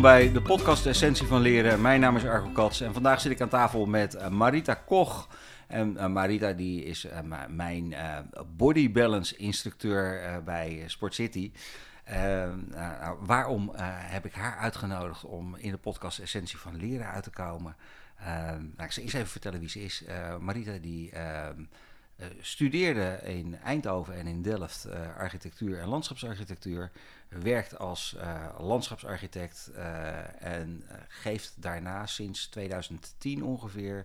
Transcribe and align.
bij 0.00 0.32
de 0.32 0.42
podcast 0.42 0.86
Essentie 0.86 1.26
van 1.26 1.40
Leren. 1.40 1.80
Mijn 1.80 2.00
naam 2.00 2.16
is 2.16 2.24
Argo 2.24 2.48
Kats 2.48 2.80
en 2.80 2.92
vandaag 2.92 3.20
zit 3.20 3.32
ik 3.32 3.40
aan 3.40 3.48
tafel 3.48 3.86
met 3.86 4.14
uh, 4.14 4.28
Marita 4.28 4.74
Koch. 4.74 5.28
En 5.66 5.92
uh, 5.92 6.06
Marita 6.06 6.52
die 6.52 6.84
is 6.84 7.04
uh, 7.04 7.18
mijn 7.48 7.94
body 8.56 8.92
balance 8.92 9.36
instructeur 9.36 10.42
bij 10.44 10.82
Sport 10.86 11.14
City. 11.14 11.52
Nou, 12.70 13.16
waarom 13.20 13.70
heb 13.84 14.24
ik 14.26 14.34
haar 14.34 14.56
uitgenodigd 14.56 15.24
om 15.24 15.56
in 15.56 15.70
de 15.70 15.78
podcast 15.78 16.18
Essentie 16.18 16.58
van 16.58 16.76
Leren 16.76 17.06
uit 17.06 17.24
te 17.24 17.30
komen? 17.30 17.76
nou, 18.76 18.84
ik 18.84 18.92
zal 18.92 19.02
eens 19.02 19.12
even 19.12 19.26
vertellen 19.26 19.60
wie 19.60 19.68
ze 19.68 19.82
is. 19.82 20.04
Marita 20.40 20.78
die 20.78 21.12
studeerde 22.40 23.20
in 23.24 23.56
Eindhoven 23.64 24.14
en 24.14 24.26
in 24.26 24.42
Delft 24.42 24.88
architectuur 25.18 25.78
en 25.78 25.88
landschapsarchitectuur 25.88 26.90
werkt 27.30 27.78
als 27.78 28.14
uh, 28.16 28.46
landschapsarchitect 28.58 29.70
uh, 29.74 30.42
en 30.42 30.84
uh, 30.84 30.96
geeft 31.08 31.54
daarna 31.56 32.06
sinds 32.06 32.48
2010 32.48 33.44
ongeveer 33.44 34.04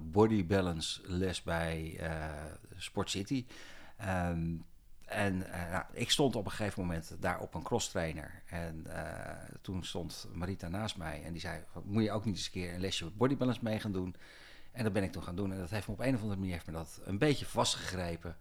body 0.00 0.46
balance 0.46 1.00
les 1.04 1.42
bij 1.42 2.00
Sport 2.76 3.10
City. 3.10 3.46
Um, 4.00 4.64
en 5.04 5.38
nou, 5.70 5.84
ik 5.92 6.10
stond 6.10 6.36
op 6.36 6.44
een 6.44 6.50
gegeven 6.50 6.80
moment 6.82 7.16
daar 7.20 7.40
op 7.40 7.54
een 7.54 7.62
cross 7.62 7.90
trainer. 7.90 8.42
En 8.46 8.86
toen 9.60 9.84
stond 9.84 10.28
Marita 10.32 10.68
naast 10.68 10.96
mij 10.96 11.22
en 11.24 11.32
die 11.32 11.40
zei: 11.40 11.64
Moet 11.84 12.02
je 12.02 12.12
ook 12.12 12.24
niet 12.24 12.36
eens 12.36 12.44
een 12.44 12.52
keer 12.52 12.74
een 12.74 12.80
lesje 12.80 13.10
body 13.10 13.36
balance 13.36 13.60
mee 13.62 13.80
gaan 13.80 13.92
doen? 13.92 14.14
En 14.72 14.84
dat 14.84 14.92
ben 14.92 15.02
ik 15.02 15.12
toen 15.12 15.22
gaan 15.22 15.36
doen. 15.36 15.52
En 15.52 15.58
dat 15.58 15.70
heeft 15.70 15.86
me 15.86 15.92
op 15.92 16.00
een 16.00 16.14
of 16.14 16.20
andere 16.20 16.38
manier 16.38 16.52
heeft 16.52 16.66
me 16.66 16.72
dat 16.72 17.00
een 17.04 17.18
beetje 17.18 17.46
vastgegrepen. 17.46 18.36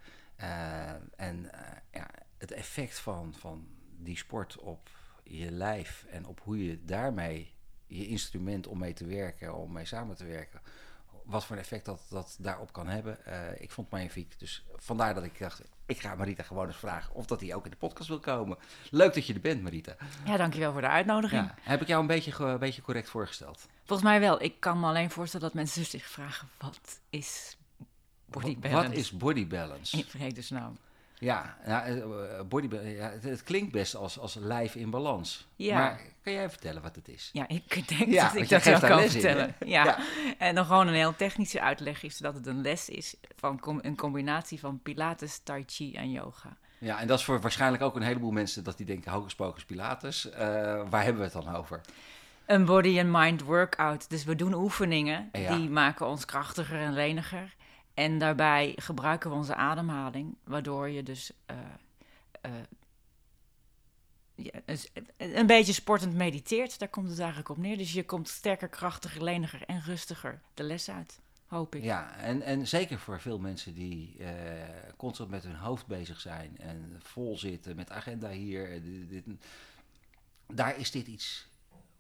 en 1.16 1.50
ja, 1.91 2.08
het 2.42 2.52
effect 2.52 3.00
van, 3.00 3.34
van 3.38 3.67
die 3.97 4.17
sport 4.17 4.58
op 4.58 4.89
je 5.23 5.52
lijf 5.52 6.06
en 6.09 6.25
op 6.25 6.39
hoe 6.44 6.66
je 6.66 6.86
daarmee 6.86 7.53
je 7.88 8.08
instrument 8.08 8.67
om 8.67 8.80
mee 8.80 8.94
te 8.94 9.06
werken, 9.06 9.56
om 9.56 9.72
mee 9.72 9.86
samen 9.86 10.16
te 10.16 10.25
werken, 10.25 10.62
wat 11.23 11.45
voor 11.45 11.56
een 11.56 11.62
effect 11.62 11.86
dat, 11.86 12.06
dat 12.09 12.38
daarop 12.39 12.73
kan 12.73 12.88
hebben. 12.88 13.17
Uh, 13.28 13.62
ik 13.62 13.72
vond 13.72 13.88
het 13.88 14.00
magnifiek. 14.00 14.39
Dus 14.39 14.66
vandaar 14.75 15.14
dat 15.14 15.23
ik 15.23 15.39
dacht, 15.39 15.62
ik 15.86 16.00
ga 16.00 16.16
Marita 16.16 16.44
gewoon 16.44 16.67
eens 16.67 16.75
vragen 16.75 17.14
of 17.16 17.25
dat 17.25 17.42
hij 17.42 17.56
ook 17.56 17.66
in 17.66 17.72
de 17.72 17.78
podcast 17.78 18.09
wil 18.09 18.19
komen. 18.19 18.58
Leuk 18.89 19.14
dat 19.14 19.25
je 19.25 19.34
er 19.34 19.42
bent, 19.42 19.62
Marita. 19.62 19.95
Ja, 20.25 20.38
dankjewel 20.38 20.72
voor 20.72 20.81
de 20.81 20.88
uitnodiging. 20.88 21.42
Ja, 21.42 21.56
heb 21.62 21.81
ik 21.81 21.88
jou 21.88 22.02
een 22.02 22.08
beetje, 22.08 22.44
een 22.44 22.59
beetje 22.59 22.81
correct 22.81 23.09
voorgesteld? 23.09 23.67
Volgens 23.86 24.09
mij 24.09 24.19
wel. 24.19 24.42
Ik 24.42 24.59
kan 24.59 24.80
me 24.80 24.88
alleen 24.88 25.12
voorstellen 25.12 25.45
dat 25.45 25.56
mensen 25.56 25.86
zich 25.86 26.06
vragen, 26.06 26.50
wat 26.58 27.00
is 27.09 27.58
body 28.25 28.58
balance? 28.59 28.88
Wat 28.88 28.97
is 28.97 29.12
body 29.12 29.47
balance? 29.47 29.97
In 29.97 30.03
vredesnaam. 30.03 30.72
Ja, 30.72 30.91
ja, 31.22 31.58
eh, 31.64 32.41
body, 32.47 32.75
ja 32.75 33.11
het, 33.22 33.44
klinkt 33.44 33.72
best 33.72 33.95
als, 33.95 34.19
als 34.19 34.36
lijf 34.36 34.75
in 34.75 34.89
balans. 34.89 35.47
Ja. 35.55 35.78
Maar 35.78 36.02
kan 36.23 36.33
jij 36.33 36.50
vertellen 36.50 36.81
wat 36.81 36.95
het 36.95 37.08
is? 37.08 37.30
Ja, 37.33 37.47
ik 37.47 37.88
denk 37.97 38.13
dat 38.13 38.36
ik 38.36 38.50
dat 38.50 38.63
wel 38.63 38.80
kan 38.80 39.09
vertellen. 39.09 39.55
ja. 39.66 39.83
ja. 39.83 39.97
En 40.38 40.55
dan 40.55 40.66
gewoon 40.66 40.88
een 40.88 40.94
heel 40.94 41.16
technische 41.16 41.61
uitleg 41.61 42.03
is 42.03 42.17
dat 42.17 42.33
het 42.33 42.47
een 42.47 42.61
les 42.61 42.89
is 42.89 43.16
van 43.36 43.80
een 43.81 43.95
combinatie 43.95 44.59
van 44.59 44.80
Pilates, 44.83 45.39
Tai 45.44 45.63
Chi 45.67 45.95
en 45.95 46.11
yoga. 46.11 46.58
Ja, 46.78 47.00
en 47.00 47.08
dat 47.08 47.19
is 47.19 47.25
voor 47.25 47.41
waarschijnlijk 47.41 47.83
ook 47.83 47.95
een 47.95 48.02
heleboel 48.02 48.31
mensen 48.31 48.63
dat 48.63 48.78
die 48.78 48.85
denken, 48.85 49.11
hocus 49.11 49.35
pocus 49.35 49.66
Pilates. 49.66 50.25
Uh, 50.25 50.33
waar 50.89 51.03
hebben 51.03 51.17
we 51.17 51.23
het 51.33 51.45
dan 51.45 51.56
over? 51.56 51.81
Een 52.46 52.66
body 52.66 53.00
and 53.00 53.09
mind 53.12 53.41
workout. 53.41 54.09
Dus 54.09 54.23
we 54.23 54.35
doen 54.35 54.53
oefeningen 54.53 55.29
die 55.31 55.69
maken 55.69 56.07
ons 56.07 56.25
krachtiger 56.25 56.79
en 56.79 56.94
leniger. 56.94 57.56
En 58.01 58.17
daarbij 58.17 58.73
gebruiken 58.75 59.29
we 59.29 59.35
onze 59.35 59.56
ademhaling, 59.56 60.35
waardoor 60.44 60.89
je 60.89 61.03
dus 61.03 61.31
uh, 61.51 61.57
uh, 62.45 62.51
ja, 64.35 64.51
een 65.17 65.47
beetje 65.47 65.73
sportend 65.73 66.13
mediteert. 66.13 66.79
Daar 66.79 66.90
komt 66.90 67.09
het 67.09 67.19
eigenlijk 67.19 67.50
op 67.50 67.57
neer. 67.57 67.78
Dus 67.78 67.94
je 67.94 68.06
komt 68.06 68.29
sterker, 68.29 68.67
krachtiger, 68.67 69.23
leniger 69.23 69.63
en 69.66 69.81
rustiger 69.81 70.41
de 70.53 70.63
les 70.63 70.90
uit, 70.90 71.19
hoop 71.45 71.75
ik. 71.75 71.84
Ja, 71.84 72.16
en, 72.16 72.41
en 72.41 72.67
zeker 72.67 73.00
voor 73.00 73.19
veel 73.19 73.40
mensen 73.40 73.73
die 73.73 74.17
constant 74.97 75.29
met 75.29 75.44
hun 75.44 75.56
hoofd 75.56 75.88
bezig 75.88 76.19
zijn 76.19 76.57
en 76.57 77.00
vol 77.00 77.38
zitten 77.38 77.75
met 77.75 77.91
agenda 77.91 78.29
hier. 78.29 78.81
Dit, 79.07 79.23
daar 80.47 80.78
is 80.78 80.91
dit 80.91 81.07
iets 81.07 81.50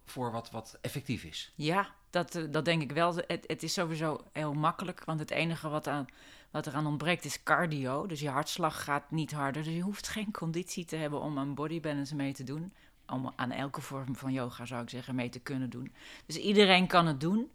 voor 0.05 0.31
wat, 0.31 0.51
wat 0.51 0.77
effectief 0.81 1.23
is. 1.23 1.53
Ja, 1.55 1.89
dat, 2.09 2.35
eh, 2.35 2.43
dat 2.49 2.65
denk 2.65 2.81
ik 2.81 2.91
wel. 2.91 3.15
Het, 3.15 3.43
het 3.47 3.63
is 3.63 3.73
sowieso 3.73 4.23
heel 4.31 4.53
makkelijk, 4.53 5.05
want 5.05 5.19
het 5.19 5.31
enige 5.31 5.69
wat, 5.69 5.87
aan, 5.87 6.05
wat 6.51 6.67
eraan 6.67 6.85
ontbreekt 6.85 7.25
is 7.25 7.43
cardio. 7.43 8.05
Dus 8.07 8.19
je 8.19 8.29
hartslag 8.29 8.83
gaat 8.83 9.11
niet 9.11 9.31
harder. 9.31 9.63
Dus 9.63 9.73
je 9.73 9.81
hoeft 9.81 10.07
geen 10.07 10.31
conditie 10.31 10.85
te 10.85 10.95
hebben 10.95 11.21
om 11.21 11.37
aan 11.37 11.55
body 11.55 11.79
balance 11.79 12.15
mee 12.15 12.33
te 12.33 12.43
doen. 12.43 12.73
Om 13.07 13.33
aan 13.35 13.51
elke 13.51 13.81
vorm 13.81 14.15
van 14.15 14.31
yoga, 14.31 14.65
zou 14.65 14.81
ik 14.81 14.89
zeggen, 14.89 15.15
mee 15.15 15.29
te 15.29 15.39
kunnen 15.39 15.69
doen. 15.69 15.93
Dus 16.25 16.35
iedereen 16.35 16.87
kan 16.87 17.07
het 17.07 17.19
doen. 17.19 17.51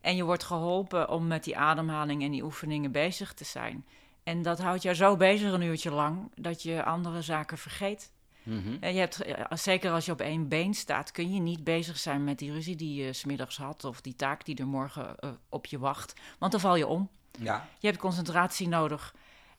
En 0.00 0.16
je 0.16 0.24
wordt 0.24 0.44
geholpen 0.44 1.08
om 1.08 1.26
met 1.26 1.44
die 1.44 1.56
ademhaling 1.56 2.22
en 2.22 2.30
die 2.30 2.44
oefeningen 2.44 2.92
bezig 2.92 3.34
te 3.34 3.44
zijn. 3.44 3.84
En 4.22 4.42
dat 4.42 4.58
houdt 4.58 4.82
jou 4.82 4.96
zo 4.96 5.16
bezig 5.16 5.52
een 5.52 5.62
uurtje 5.62 5.90
lang 5.90 6.30
dat 6.34 6.62
je 6.62 6.84
andere 6.84 7.22
zaken 7.22 7.58
vergeet. 7.58 8.12
Mm 8.42 8.78
je 8.80 8.98
hebt, 8.98 9.22
eh, 9.22 9.44
zeker 9.50 9.90
als 9.90 10.04
je 10.04 10.12
op 10.12 10.20
één 10.20 10.48
been 10.48 10.74
staat, 10.74 11.10
kun 11.10 11.34
je 11.34 11.40
niet 11.40 11.64
bezig 11.64 11.98
zijn 11.98 12.24
met 12.24 12.38
die 12.38 12.52
ruzie 12.52 12.76
die 12.76 13.04
je 13.04 13.12
smiddags 13.12 13.56
had 13.56 13.84
of 13.84 14.00
die 14.00 14.16
taak 14.16 14.44
die 14.44 14.56
er 14.56 14.66
morgen 14.66 15.16
uh, 15.20 15.30
op 15.48 15.66
je 15.66 15.78
wacht. 15.78 16.20
Want 16.38 16.52
dan 16.52 16.60
val 16.60 16.76
je 16.76 16.86
om. 16.86 17.10
Ja. 17.38 17.68
Je 17.78 17.86
hebt 17.86 17.98
concentratie 17.98 18.68
nodig. 18.68 19.14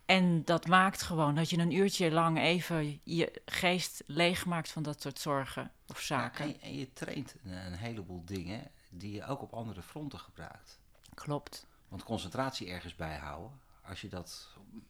En 0.05 0.45
dat 0.45 0.67
maakt 0.67 1.01
gewoon 1.01 1.35
dat 1.35 1.49
je 1.49 1.57
een 1.57 1.71
uurtje 1.71 2.11
lang 2.11 2.39
even 2.39 2.99
je 3.03 3.41
geest 3.45 4.03
leegmaakt 4.07 4.71
van 4.71 4.83
dat 4.83 5.01
soort 5.01 5.19
zorgen 5.19 5.71
of 5.87 5.99
zaken. 5.99 6.47
Ja, 6.47 6.53
en, 6.53 6.61
en, 6.61 6.77
je 6.77 6.93
traint 6.93 7.35
een 7.43 7.73
heleboel 7.73 8.25
dingen 8.25 8.71
die 8.89 9.13
je 9.13 9.25
ook 9.25 9.41
op 9.41 9.53
andere 9.53 9.81
fronten 9.81 10.19
gebruikt. 10.19 10.79
Klopt. 11.13 11.65
Want 11.87 12.03
concentratie 12.03 12.69
ergens 12.69 12.95
bijhouden, 12.95 13.59
als 13.81 14.01
je 14.01 14.09
dat 14.09 14.47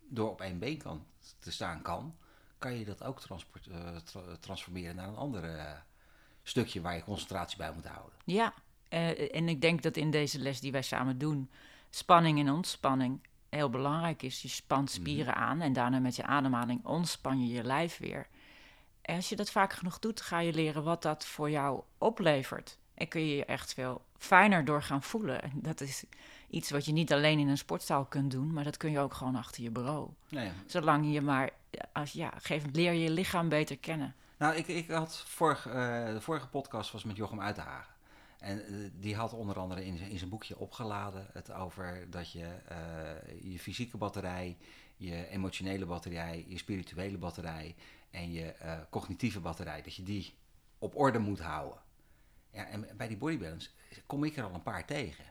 door 0.09 0.29
op 0.29 0.41
één 0.41 0.59
been 0.59 0.77
kan, 0.77 1.05
te 1.39 1.51
staan 1.51 1.81
kan, 1.81 2.15
kan 2.61 2.79
je 2.79 2.85
dat 2.85 3.03
ook 3.03 3.19
transport, 3.19 3.67
uh, 3.67 3.95
tra 3.95 4.21
transformeren 4.39 4.95
naar 4.95 5.07
een 5.07 5.15
ander 5.15 5.43
uh, 5.55 5.71
stukje 6.43 6.81
waar 6.81 6.95
je 6.95 7.03
concentratie 7.03 7.57
bij 7.57 7.71
moet 7.73 7.85
houden. 7.85 8.19
Ja, 8.25 8.53
uh, 8.89 9.35
en 9.35 9.49
ik 9.49 9.61
denk 9.61 9.81
dat 9.81 9.97
in 9.97 10.11
deze 10.11 10.39
les 10.39 10.59
die 10.59 10.71
wij 10.71 10.81
samen 10.81 11.17
doen, 11.17 11.49
spanning 11.89 12.39
en 12.39 12.51
ontspanning 12.51 13.19
heel 13.49 13.69
belangrijk 13.69 14.21
is. 14.21 14.41
Je 14.41 14.47
spant 14.47 14.89
mhm. 14.89 14.99
spieren 14.99 15.35
aan 15.35 15.61
en 15.61 15.73
daarna 15.73 15.99
met 15.99 16.15
je 16.15 16.23
ademhaling 16.23 16.85
ontspan 16.85 17.47
je 17.47 17.53
je 17.53 17.63
lijf 17.63 17.97
weer. 17.97 18.27
En 19.01 19.15
als 19.15 19.29
je 19.29 19.35
dat 19.35 19.51
vaak 19.51 19.73
genoeg 19.73 19.99
doet, 19.99 20.21
ga 20.21 20.39
je 20.39 20.53
leren 20.53 20.83
wat 20.83 21.01
dat 21.01 21.25
voor 21.25 21.49
jou 21.49 21.81
oplevert. 21.97 22.77
En 22.93 23.07
kun 23.07 23.21
je 23.21 23.35
je 23.35 23.45
echt 23.45 23.73
veel 23.73 24.01
fijner 24.17 24.65
door 24.65 24.83
gaan 24.83 25.03
voelen. 25.03 25.41
En 25.41 25.51
dat 25.53 25.81
is 25.81 26.03
iets 26.49 26.69
wat 26.69 26.85
je 26.85 26.91
niet 26.91 27.13
alleen 27.13 27.39
in 27.39 27.47
een 27.47 27.57
sportzaal 27.57 28.05
kunt 28.05 28.31
doen, 28.31 28.53
maar 28.53 28.63
dat 28.63 28.77
kun 28.77 28.91
je 28.91 28.99
ook 28.99 29.13
gewoon 29.13 29.35
achter 29.35 29.63
je 29.63 29.71
bureau. 29.71 30.09
Nee. 30.29 30.51
Zolang 30.65 31.13
je 31.13 31.21
maar, 31.21 31.49
als, 31.91 32.11
ja, 32.11 32.33
geef, 32.37 32.63
leer 32.71 32.93
je 32.93 33.09
lichaam 33.09 33.49
beter 33.49 33.77
kennen. 33.77 34.15
Nou, 34.37 34.55
ik, 34.55 34.67
ik 34.67 34.89
had 34.89 35.17
vorig, 35.17 35.67
uh, 35.67 35.73
de 36.05 36.21
vorige 36.21 36.47
podcast 36.47 36.91
was 36.91 37.03
met 37.03 37.15
Jochem 37.15 37.41
Uitenhagen. 37.41 37.93
En 38.39 38.73
uh, 38.73 38.89
die 38.93 39.15
had 39.15 39.33
onder 39.33 39.59
andere 39.59 39.85
in, 39.85 39.99
in 39.99 40.17
zijn 40.17 40.29
boekje 40.29 40.57
opgeladen 40.57 41.27
het 41.33 41.51
over 41.51 42.07
dat 42.09 42.31
je 42.31 42.47
uh, 42.71 43.51
je 43.51 43.59
fysieke 43.59 43.97
batterij, 43.97 44.57
je 44.97 45.27
emotionele 45.27 45.85
batterij, 45.85 46.45
je 46.47 46.57
spirituele 46.57 47.17
batterij 47.17 47.75
en 48.11 48.31
je 48.31 48.55
cognitieve 48.89 49.39
batterij, 49.39 49.81
dat 49.81 49.95
je 49.95 50.03
die 50.03 50.33
op 50.79 50.95
orde 50.95 51.19
moet 51.19 51.39
houden. 51.39 51.79
Ja, 52.51 52.65
en 52.65 52.87
bij 52.97 53.07
die 53.07 53.17
bodybalance 53.17 53.69
kom 54.05 54.23
ik 54.23 54.37
er 54.37 54.43
al 54.43 54.53
een 54.53 54.63
paar 54.63 54.85
tegen. 54.85 55.25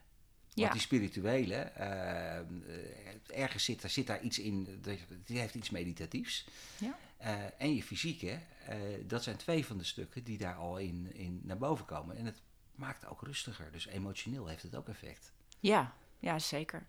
Want 0.55 0.73
die 0.73 0.81
spirituele, 0.81 1.73
uh, 1.79 3.38
ergens 3.41 3.64
zit, 3.64 3.82
zit 3.87 4.06
daar 4.06 4.20
iets 4.20 4.38
in, 4.38 4.82
die 5.25 5.38
heeft 5.38 5.55
iets 5.55 5.70
meditatiefs. 5.70 6.47
Ja. 6.79 6.99
Uh, 7.23 7.37
en 7.58 7.75
je 7.75 7.82
fysieke, 7.82 8.38
uh, 8.69 8.75
dat 9.06 9.23
zijn 9.23 9.37
twee 9.37 9.67
van 9.67 9.79
de 9.79 9.85
stukken 9.85 10.25
die 10.25 10.38
daar 10.38 10.55
al 10.55 10.79
in, 10.79 11.14
in 11.14 11.41
naar 11.44 11.58
boven 11.58 11.85
komen. 11.85 12.17
En 12.17 12.25
het 12.25 12.41
maakt 12.75 13.06
ook 13.06 13.23
rustiger, 13.23 13.73
dus 13.73 13.87
emotioneel 13.87 14.47
heeft 14.47 14.62
het 14.62 14.75
ook 14.75 14.88
effect. 14.88 15.32
Ja, 15.58 15.94
ja 16.19 16.38
zeker. 16.38 16.87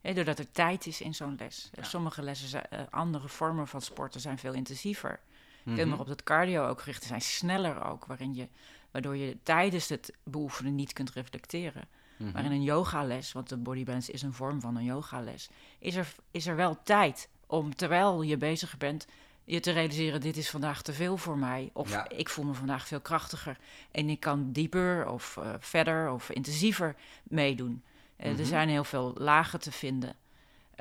doordat 0.00 0.38
er 0.38 0.50
tijd 0.50 0.86
is 0.86 1.00
in 1.00 1.14
zo'n 1.14 1.36
les. 1.38 1.70
Sommige 1.80 2.22
lessen, 2.22 2.48
zijn, 2.48 2.90
andere 2.90 3.28
vormen 3.28 3.68
van 3.68 3.82
sporten 3.82 4.20
zijn 4.20 4.38
veel 4.38 4.52
intensiever. 4.52 5.20
Mm 5.62 5.78
-hmm. 5.78 5.88
nog 5.88 6.00
op 6.00 6.06
dat 6.06 6.22
cardio 6.22 6.68
ook 6.68 6.80
gericht 6.80 7.02
zijn 7.02 7.20
sneller 7.20 7.84
ook, 7.84 8.04
waarin 8.06 8.34
je, 8.34 8.48
waardoor 8.90 9.16
je 9.16 9.36
tijdens 9.42 9.88
het 9.88 10.12
beoefenen 10.24 10.74
niet 10.74 10.92
kunt 10.92 11.10
reflecteren. 11.10 11.88
Mm 12.16 12.30
Maar 12.32 12.44
in 12.44 12.50
een 12.50 12.62
yogales, 12.62 13.32
want 13.32 13.48
de 13.48 13.56
bodybalance 13.56 14.12
is 14.12 14.22
een 14.22 14.32
vorm 14.32 14.60
van 14.60 14.76
een 14.76 14.84
yogales, 14.84 15.48
is 15.78 15.94
er, 15.94 16.14
is 16.30 16.46
er 16.46 16.56
wel 16.56 16.82
tijd 16.82 17.28
om 17.46 17.74
terwijl 17.74 18.22
je 18.22 18.36
bezig 18.36 18.76
bent 18.76 19.06
je 19.44 19.60
te 19.60 19.70
realiseren: 19.70 20.20
dit 20.20 20.36
is 20.36 20.50
vandaag 20.50 20.82
te 20.82 20.92
veel 20.92 21.16
voor 21.16 21.38
mij. 21.38 21.70
Of 21.72 22.04
ik 22.08 22.28
voel 22.28 22.44
me 22.44 22.54
vandaag 22.54 22.86
veel 22.86 23.00
krachtiger 23.00 23.58
en 23.90 24.08
ik 24.08 24.20
kan 24.20 24.52
dieper 24.52 25.08
of 25.08 25.36
uh, 25.38 25.54
verder 25.58 26.10
of 26.10 26.30
intensiever 26.30 26.96
meedoen. 27.22 27.82
Uh, 28.18 28.26
Er 28.26 28.32
mhm. 28.32 28.44
zijn 28.44 28.68
heel 28.68 28.84
veel 28.84 29.14
lagen 29.18 29.60
te 29.60 29.72
vinden. 29.72 30.14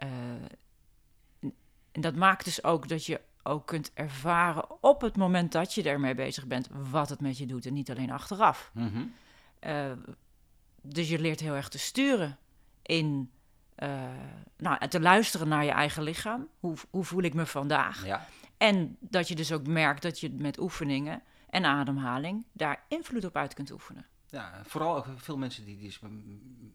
Uh, 0.03 0.09
en 1.91 2.01
dat 2.01 2.15
maakt 2.15 2.45
dus 2.45 2.63
ook 2.63 2.87
dat 2.87 3.05
je 3.05 3.21
ook 3.43 3.65
kunt 3.65 3.91
ervaren 3.93 4.83
op 4.83 5.01
het 5.01 5.17
moment 5.17 5.51
dat 5.51 5.73
je 5.73 5.83
ermee 5.83 6.15
bezig 6.15 6.45
bent, 6.47 6.69
wat 6.71 7.09
het 7.09 7.21
met 7.21 7.37
je 7.37 7.45
doet 7.45 7.65
en 7.65 7.73
niet 7.73 7.89
alleen 7.89 8.11
achteraf. 8.11 8.71
Mhm. 8.73 9.03
Eh, 9.59 9.91
dus 10.87 11.09
je 11.09 11.19
leert 11.19 11.39
heel 11.39 11.53
erg 11.55 11.69
te 11.69 11.77
sturen 11.79 12.37
in 12.81 13.31
eh, 13.75 14.03
nou, 14.57 14.87
te 14.87 14.99
luisteren 14.99 15.47
naar 15.47 15.63
je 15.65 15.71
eigen 15.71 16.03
lichaam. 16.03 16.47
Hoe, 16.59 16.75
hoe 16.89 17.03
voel 17.03 17.21
ik 17.23 17.33
me 17.33 17.45
vandaag? 17.45 18.05
Ja. 18.05 18.27
En 18.57 18.97
dat 18.99 19.27
je 19.27 19.35
dus 19.35 19.51
ook 19.51 19.67
merkt 19.67 20.01
dat 20.01 20.19
je 20.19 20.29
met 20.31 20.59
oefeningen 20.59 21.21
en 21.49 21.65
ademhaling 21.65 22.43
daar 22.51 22.83
invloed 22.87 23.25
op 23.25 23.35
uit 23.35 23.53
kunt 23.53 23.71
oefenen. 23.71 24.05
ja, 24.29 24.61
vooral 24.65 24.95
ook 24.95 25.05
veel 25.15 25.37
mensen 25.37 25.65
die 25.65 25.77
dus 25.77 25.99
mm, 25.99 26.73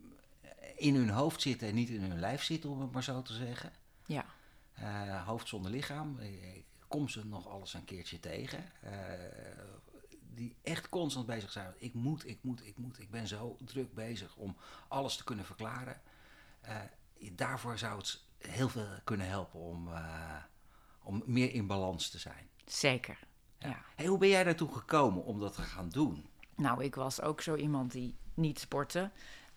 in 0.77 0.95
hun 0.95 1.11
hoofd 1.11 1.41
zitten 1.43 1.69
en 1.69 1.75
niet 1.75 1.89
in 1.89 2.03
hun 2.03 2.21
lijf 2.21 2.43
zitten, 2.43 2.71
om 2.71 2.81
het 2.81 2.93
maar 2.93 3.03
zo 3.03 3.23
te 3.23 3.33
zeggen. 3.35 3.73
Ja, 4.07 4.25
Eh, 4.75 5.27
hoofd 5.27 5.49
zonder 5.49 5.71
lichaam. 5.71 6.19
Ik 6.19 6.65
kom 6.89 7.09
ze 7.09 7.27
nog 7.27 7.49
alles 7.49 7.75
een 7.75 7.85
keertje 7.85 8.21
tegen. 8.21 8.65
Eh, 8.81 8.93
die 10.41 10.57
echt 10.63 10.89
constant 10.89 11.27
bezig 11.27 11.53
zijn. 11.53 11.75
Ik 11.79 11.95
moet, 11.95 12.27
ik 12.27 12.39
moet, 12.43 12.67
ik 12.67 12.79
moet. 12.79 12.99
Ik 12.99 13.11
ben 13.11 13.29
zo 13.29 13.57
druk 13.65 13.95
bezig 13.95 14.37
om 14.37 14.57
alles 14.89 15.17
te 15.17 15.25
kunnen 15.25 15.45
verklaren. 15.45 16.01
Eh, 16.61 16.77
daarvoor 17.33 17.79
zou 17.79 17.99
het 17.99 18.21
heel 18.39 18.69
veel 18.69 18.87
kunnen 19.05 19.29
helpen 19.29 19.61
om, 19.61 19.93
eh, 19.93 20.37
om 21.03 21.23
meer 21.27 21.53
in 21.53 21.67
balans 21.67 22.09
te 22.11 22.19
zijn. 22.19 22.49
zeker. 22.65 23.19
Ja. 23.59 23.83
Hey, 23.97 24.07
hoe 24.07 24.19
ben 24.19 24.29
jij 24.29 24.45
daartoe 24.45 24.73
gekomen 24.73 25.25
om 25.25 25.41
dat 25.41 25.55
te 25.55 25.63
gaan 25.63 25.89
doen? 25.89 26.27
Nou, 26.55 26.85
ik 26.85 26.95
was 26.95 27.21
ook 27.21 27.41
zo 27.41 27.55
iemand 27.55 27.93
die 27.93 28.17
niet 28.35 28.61
sportte. 28.61 29.11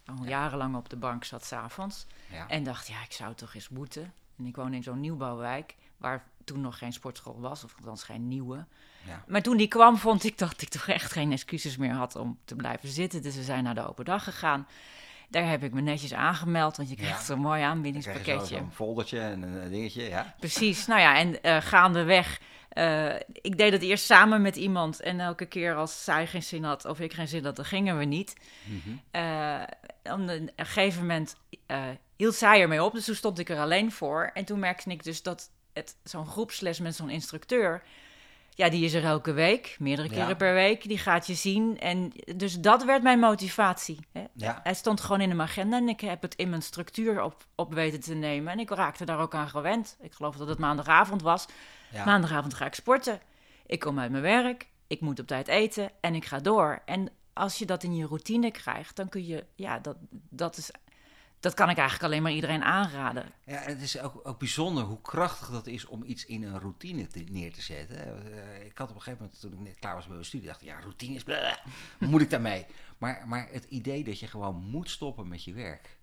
Al 0.06 0.26
jarenlang 0.26 0.76
op 0.76 0.90
de 0.90 0.96
bank 0.96 1.24
zat 1.24 1.46
s'avonds. 1.46 2.06
Ja. 2.32 2.48
En 2.48 2.64
dacht, 2.64 2.88
ja, 2.88 3.04
ik 3.04 3.12
zou 3.12 3.36
toch 3.36 3.54
eens 3.54 3.70
moeten. 3.70 4.14
En 4.38 4.46
ik 4.46 4.56
woon 4.56 4.74
in 4.74 4.84
zo'n 4.84 5.00
nieuwbouwwijk, 5.00 5.76
waar 5.98 6.28
toen 6.44 6.62
nog 6.62 6.78
geen 6.78 6.94
sportschool 6.94 7.40
was, 7.40 7.64
of 7.64 7.76
althans 7.76 8.04
geen 8.04 8.28
nieuwe. 8.28 8.66
Ja. 9.08 9.24
Maar 9.28 9.42
toen 9.42 9.58
die 9.58 9.68
kwam, 9.68 9.98
vond 9.98 10.24
ik 10.24 10.38
dat 10.38 10.62
ik 10.62 10.70
toch 10.70 10.88
echt 10.88 11.12
geen 11.12 11.32
excuses 11.32 11.78
meer 11.78 11.92
had 11.94 12.16
om 12.16 12.38
te 12.46 12.56
blijven 12.56 12.90
zitten. 12.90 13.22
Dus 13.22 13.36
we 13.36 13.44
zijn 13.44 13.64
naar 13.64 13.76
de 13.76 13.88
open 13.88 14.06
dag 14.06 14.24
gegaan. 14.24 14.68
Daar 15.30 15.50
heb 15.50 15.64
ik 15.64 15.74
me 15.74 15.82
netjes 15.82 16.14
aangemeld, 16.14 16.78
want 16.78 16.90
je 16.90 16.96
krijgt 16.96 17.20
Ja. 17.20 17.24
zo'n 17.26 17.40
mooi 17.40 17.62
aanbiedingspakketje. 17.62 18.56
zo'n 18.58 18.72
foldertje 18.74 19.20
en 19.20 19.42
een 19.42 19.70
dingetje, 19.70 20.04
ja. 20.10 20.36
Precies, 20.40 20.86
nou 20.86 21.00
ja, 21.02 21.18
en 21.18 21.42
eh, 21.44 21.58
gaandeweg. 21.62 22.40
eh 22.70 23.16
ik 23.42 23.58
deed 23.58 23.72
het 23.72 23.82
eerst 23.82 24.06
samen 24.06 24.42
met 24.42 24.56
iemand. 24.56 25.00
En 25.02 25.20
elke 25.20 25.46
keer 25.46 25.76
als 25.76 26.04
zij 26.04 26.28
geen 26.28 26.44
zin 26.44 26.64
had 26.64 26.86
of 26.86 27.00
ik 27.00 27.14
geen 27.14 27.28
zin 27.28 27.46
had, 27.46 27.56
dan 27.56 27.66
gingen 27.66 27.98
we 27.98 28.06
niet. 28.06 28.34
Eh, 29.12 29.62
op 30.04 30.18
een 30.28 30.52
gegeven 30.56 31.02
moment 31.02 31.36
hield 32.16 32.36
zij 32.36 32.62
ermee 32.62 32.84
op, 32.84 32.94
dus 32.94 33.06
toen 33.06 33.16
stond 33.16 33.40
ik 33.40 33.50
er 33.50 33.60
alleen 33.60 33.92
voor. 33.92 34.32
En 34.34 34.46
toen 34.46 34.60
merkte 34.60 34.90
ik 34.90 35.04
dus 35.04 35.22
dat 35.22 35.50
het 35.74 35.96
zo'n 36.04 36.28
groepsles 36.28 36.80
met 36.80 36.96
zo'n 36.96 37.10
instructeur. 37.10 37.84
Ja, 38.56 38.70
die 38.70 38.86
is 38.86 38.94
er 38.94 39.04
elke 39.04 39.32
week, 39.32 39.76
meerdere 39.80 40.08
Ja. 40.10 40.14
keren 40.14 40.38
per 40.38 40.54
week. 40.54 40.88
Die 40.88 40.98
gaat 40.98 41.28
je 41.28 41.34
zien. 41.34 41.80
En 41.80 42.12
dus 42.36 42.60
dat 42.60 42.84
werd 42.84 43.04
mijn 43.04 43.20
motivatie. 43.20 44.00
Hè. 44.12 44.24
Ja. 44.34 44.60
Hij 44.64 44.74
stond 44.74 45.02
gewoon 45.02 45.22
in 45.22 45.28
mijn 45.36 45.50
agenda 45.50 45.78
en 45.78 45.90
ik 45.90 46.02
heb 46.02 46.22
het 46.22 46.36
in 46.36 46.50
mijn 46.50 46.62
structuur 46.62 47.22
op, 47.22 47.46
op 47.56 47.74
weten 47.74 48.00
te 48.00 48.14
nemen. 48.14 48.52
En 48.54 48.60
ik 48.60 48.70
raakte 48.70 49.06
daar 49.06 49.20
ook 49.20 49.36
aan 49.36 49.50
gewend. 49.50 49.98
Ik 50.02 50.14
geloof 50.14 50.36
dat 50.36 50.48
het 50.48 50.60
maandagavond 50.60 51.22
was. 51.22 51.46
Ja. 51.92 52.06
Maandagavond 52.06 52.54
ga 52.54 52.66
ik 52.66 52.74
sporten. 52.74 53.20
Ik 53.66 53.80
kom 53.80 54.00
uit 54.00 54.12
mijn 54.12 54.24
werk. 54.24 54.68
Ik 54.88 55.02
moet 55.02 55.20
op 55.20 55.28
tijd 55.28 55.48
eten 55.48 55.90
en 56.00 56.16
ik 56.16 56.26
ga 56.26 56.40
door. 56.40 56.82
En 56.86 57.10
als 57.34 57.58
je 57.58 57.66
dat 57.66 57.84
in 57.84 57.96
je 57.96 58.06
routine 58.06 58.52
krijgt, 58.52 58.96
dan 58.96 59.10
kun 59.10 59.26
je, 59.26 59.46
ja, 59.56 59.80
dat, 59.80 59.96
dat 60.30 60.58
is, 60.58 60.72
dat 61.44 61.54
kan 61.54 61.70
ik 61.70 61.78
eigenlijk 61.78 62.08
alleen 62.08 62.24
maar 62.24 62.32
iedereen 62.32 62.64
aanraden. 62.64 63.32
Ja, 63.46 63.60
het 63.60 63.82
is 63.82 64.00
ook, 64.00 64.28
ook 64.28 64.40
bijzonder 64.40 64.84
hoe 64.84 65.02
krachtig 65.02 65.50
dat 65.50 65.68
is 65.68 65.86
om 65.86 66.04
iets 66.04 66.26
in 66.26 66.44
een 66.44 66.60
routine 66.60 67.08
neer 67.30 67.54
te 67.54 67.62
zetten. 67.62 67.98
Eh, 68.34 68.66
ik 68.66 68.78
had 68.78 68.90
op 68.90 68.96
een 68.96 69.02
gegeven 69.02 69.24
moment, 69.24 69.42
toen 69.42 69.54
ik 69.54 69.60
net 69.60 69.80
klaar 69.80 69.96
was 69.96 70.04
met 70.04 70.14
mijn 70.14 70.26
studie, 70.26 70.48
dacht 70.48 70.62
ik, 70.62 70.68
ja, 70.68 70.80
routine 70.80 71.16
is... 71.16 71.24
moet 72.10 72.22
ik 72.22 72.30
daarmee? 72.30 72.66
Maar, 72.98 73.28
maar 73.28 73.48
het 73.52 73.64
idee 73.64 74.04
dat 74.04 74.20
je 74.20 74.28
gewoon 74.28 74.56
moet 74.56 74.90
stoppen 74.90 75.28
met 75.28 75.44
je 75.44 75.54
werk 75.54 75.98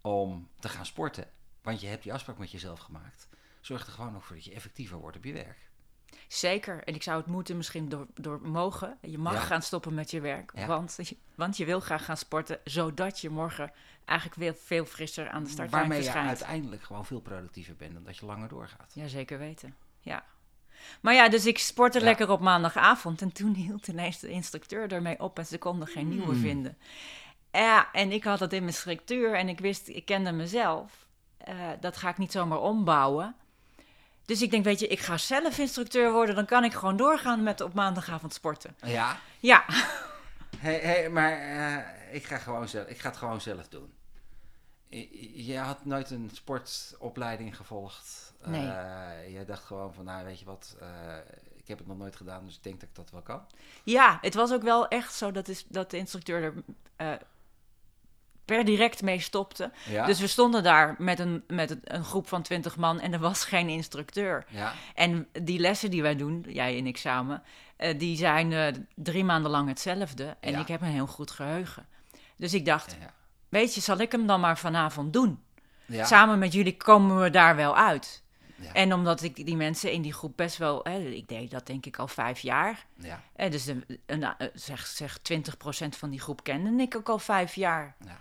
om 0.00 0.48
te 0.58 0.68
gaan 0.68 0.86
sporten, 0.86 1.30
want 1.62 1.80
je 1.80 1.86
hebt 1.86 2.02
die 2.02 2.12
afspraak 2.12 2.38
met 2.38 2.50
jezelf 2.50 2.78
gemaakt, 2.78 3.28
zorgt 3.60 3.86
er 3.86 3.92
gewoon 3.92 4.16
ook 4.16 4.22
voor 4.22 4.36
dat 4.36 4.44
je 4.44 4.54
effectiever 4.54 4.98
wordt 4.98 5.16
op 5.16 5.24
je 5.24 5.32
werk. 5.32 5.69
Zeker. 6.28 6.84
En 6.84 6.94
ik 6.94 7.02
zou 7.02 7.16
het 7.18 7.26
moeten 7.26 7.56
misschien 7.56 7.88
door, 7.88 8.06
door 8.14 8.40
mogen. 8.42 8.98
Je 9.00 9.18
mag 9.18 9.32
Ja. 9.32 9.40
gaan 9.40 9.62
stoppen 9.62 9.94
met 9.94 10.10
je 10.10 10.20
werk. 10.20 10.52
Ja. 10.54 10.66
Want, 10.66 10.98
want 11.34 11.56
je 11.56 11.64
wil 11.64 11.80
graag 11.80 12.04
gaan 12.04 12.16
sporten, 12.16 12.58
zodat 12.64 13.20
je 13.20 13.30
morgen 13.30 13.72
eigenlijk 14.04 14.38
weer 14.40 14.54
veel 14.54 14.84
frisser 14.84 15.28
aan 15.30 15.42
de 15.44 15.50
startlijn 15.50 15.88
Waarmee 15.88 16.04
je 16.04 16.12
uiteindelijk 16.12 16.82
gewoon 16.82 17.06
veel 17.06 17.20
productiever 17.20 17.76
bent 17.76 17.94
dan 17.94 18.02
dat 18.04 18.16
je 18.16 18.26
langer 18.26 18.48
doorgaat. 18.48 18.92
Ja, 18.94 19.06
zeker 19.06 19.38
weten. 19.38 19.76
Ja. 20.00 20.24
Maar 21.00 21.14
ja, 21.14 21.28
dus 21.28 21.46
ik 21.46 21.58
sportte 21.58 21.98
Ja. 21.98 22.04
lekker 22.04 22.30
op 22.30 22.40
maandagavond. 22.40 23.22
En 23.22 23.32
toen 23.32 23.54
hield 23.54 23.86
ineens 23.88 24.18
de 24.18 24.28
instructeur 24.30 24.92
ermee 24.92 25.20
op 25.20 25.38
en 25.38 25.46
ze 25.46 25.58
konden 25.58 25.88
geen 25.88 26.08
nieuwe 26.08 26.24
Hmm. 26.32 26.40
vinden. 26.40 26.78
Ja, 27.52 27.92
en 27.92 28.12
ik 28.12 28.24
had 28.24 28.40
het 28.40 28.52
in 28.52 28.62
mijn 28.62 28.74
structuur 28.74 29.34
en 29.34 29.48
ik 29.48 29.60
wist, 29.60 29.88
ik 29.88 30.04
kende 30.04 30.32
mezelf. 30.32 31.06
Eh, 31.36 31.54
dat 31.80 31.96
ga 31.96 32.08
ik 32.08 32.18
niet 32.18 32.32
zomaar 32.32 32.58
ombouwen. 32.60 33.34
Dus 34.30 34.42
ik 34.42 34.50
denk, 34.50 34.64
weet 34.64 34.80
je, 34.80 34.86
ik 34.86 35.00
ga 35.00 35.16
zelf 35.16 35.58
instructeur 35.58 36.12
worden. 36.12 36.34
Dan 36.34 36.46
kan 36.46 36.64
ik 36.64 36.72
gewoon 36.72 36.96
doorgaan 36.96 37.42
met 37.42 37.60
op 37.60 37.74
maandagavond 37.74 38.34
sporten. 38.34 38.76
Ja, 38.86 39.18
Ja, 39.40 39.64
Hey, 40.58 40.78
hey, 40.78 41.10
maar 41.10 41.32
eh, 41.32 42.14
ik, 42.14 42.24
ga 42.24 42.38
gewoon 42.38 42.68
zelf, 42.68 42.86
ik 42.86 42.98
ga 42.98 43.08
het 43.08 43.18
gewoon 43.18 43.40
zelf 43.40 43.68
doen. 43.68 43.92
Je, 45.34 45.58
had 45.58 45.84
nooit 45.84 46.10
een 46.10 46.30
sportopleiding 46.32 47.56
gevolgd. 47.56 48.34
Nee. 48.44 48.68
Eh, 48.68 49.38
je 49.38 49.44
dacht 49.44 49.64
gewoon 49.64 49.94
van, 49.94 50.04
nou 50.04 50.24
weet 50.24 50.38
je 50.38 50.44
wat, 50.44 50.76
eh, 50.80 51.16
ik 51.56 51.68
heb 51.68 51.78
het 51.78 51.86
nog 51.86 51.98
nooit 51.98 52.16
gedaan, 52.16 52.44
dus 52.44 52.56
ik 52.56 52.62
denk 52.62 52.80
dat 52.80 52.88
ik 52.88 52.94
dat 52.94 53.10
wel 53.10 53.22
kan. 53.22 53.46
ja 53.84 54.18
het 54.20 54.34
was 54.34 54.52
ook 54.52 54.62
wel 54.62 54.88
echt 54.88 55.14
zo 55.14 55.32
dat, 55.32 55.48
is, 55.48 55.66
dat 55.68 55.90
de 55.90 55.96
instructeur 55.96 56.42
er 56.96 57.20
per 58.56 58.64
direct 58.64 59.02
mee 59.02 59.20
stopte. 59.20 59.70
Ja? 59.88 60.06
Dus 60.06 60.20
we 60.20 60.26
stonden 60.26 60.62
daar 60.62 60.94
met, 60.98 61.18
een, 61.18 61.42
met 61.46 61.76
een- 61.84 62.04
groep 62.04 62.28
van 62.28 62.42
twintig 62.42 62.76
man 62.76 63.00
en 63.00 63.12
er 63.12 63.18
was 63.18 63.44
geen 63.44 63.68
instructeur. 63.68 64.44
ja, 64.48 64.72
En 64.94 65.28
die 65.42 65.58
lessen 65.58 65.90
die 65.90 66.02
wij 66.02 66.16
doen, 66.16 66.44
jij 66.48 66.78
en 66.78 66.86
ik 66.86 66.96
samen, 66.96 67.42
eh, 67.76 67.98
die 67.98 68.16
zijn 68.16 68.52
eh, 68.52 68.66
drie 68.94 69.24
maanden 69.24 69.50
lang 69.50 69.68
hetzelfde. 69.68 70.36
En 70.40 70.52
Ja. 70.52 70.60
ik 70.60 70.68
heb 70.68 70.80
een 70.80 70.88
heel 70.88 71.06
goed 71.06 71.30
geheugen. 71.30 71.86
Dus 72.36 72.54
ik 72.54 72.64
dacht, 72.64 72.96
weet 73.48 73.74
je, 73.74 73.80
zal 73.80 73.98
ik 73.98 74.12
hem 74.12 74.26
dan 74.26 74.40
maar 74.40 74.58
vanavond 74.58 75.12
doen? 75.12 75.40
Ja. 75.86 76.04
Samen 76.04 76.38
met 76.38 76.52
jullie 76.52 76.76
komen 76.76 77.20
we 77.20 77.30
daar 77.30 77.56
wel 77.56 77.76
uit. 77.76 78.22
Ja. 78.62 78.72
En 78.72 78.92
omdat 78.92 79.22
ik 79.22 79.46
die 79.46 79.56
mensen 79.56 79.92
in 79.92 80.02
die 80.02 80.12
groep 80.12 80.36
best 80.36 80.56
wel, 80.56 80.80
hè, 80.82 80.98
ik 80.98 81.28
deed 81.28 81.50
dat 81.50 81.66
denk 81.66 81.86
ik 81.86 81.96
al 81.98 82.08
vijf 82.08 82.38
jaar. 82.40 82.86
Ja, 82.96 83.22
Eh, 83.36 83.50
dus 83.50 83.66
een, 83.66 83.84
een, 84.06 84.26
zeg, 84.54 84.86
zeg 84.86 85.18
20% 85.18 85.96
van 85.96 86.10
die 86.10 86.20
groep 86.20 86.42
kende 86.44 86.82
ik 86.82 86.96
ook 86.96 87.08
al 87.08 87.18
vijf 87.18 87.54
jaar. 87.54 87.94
ja. 88.04 88.18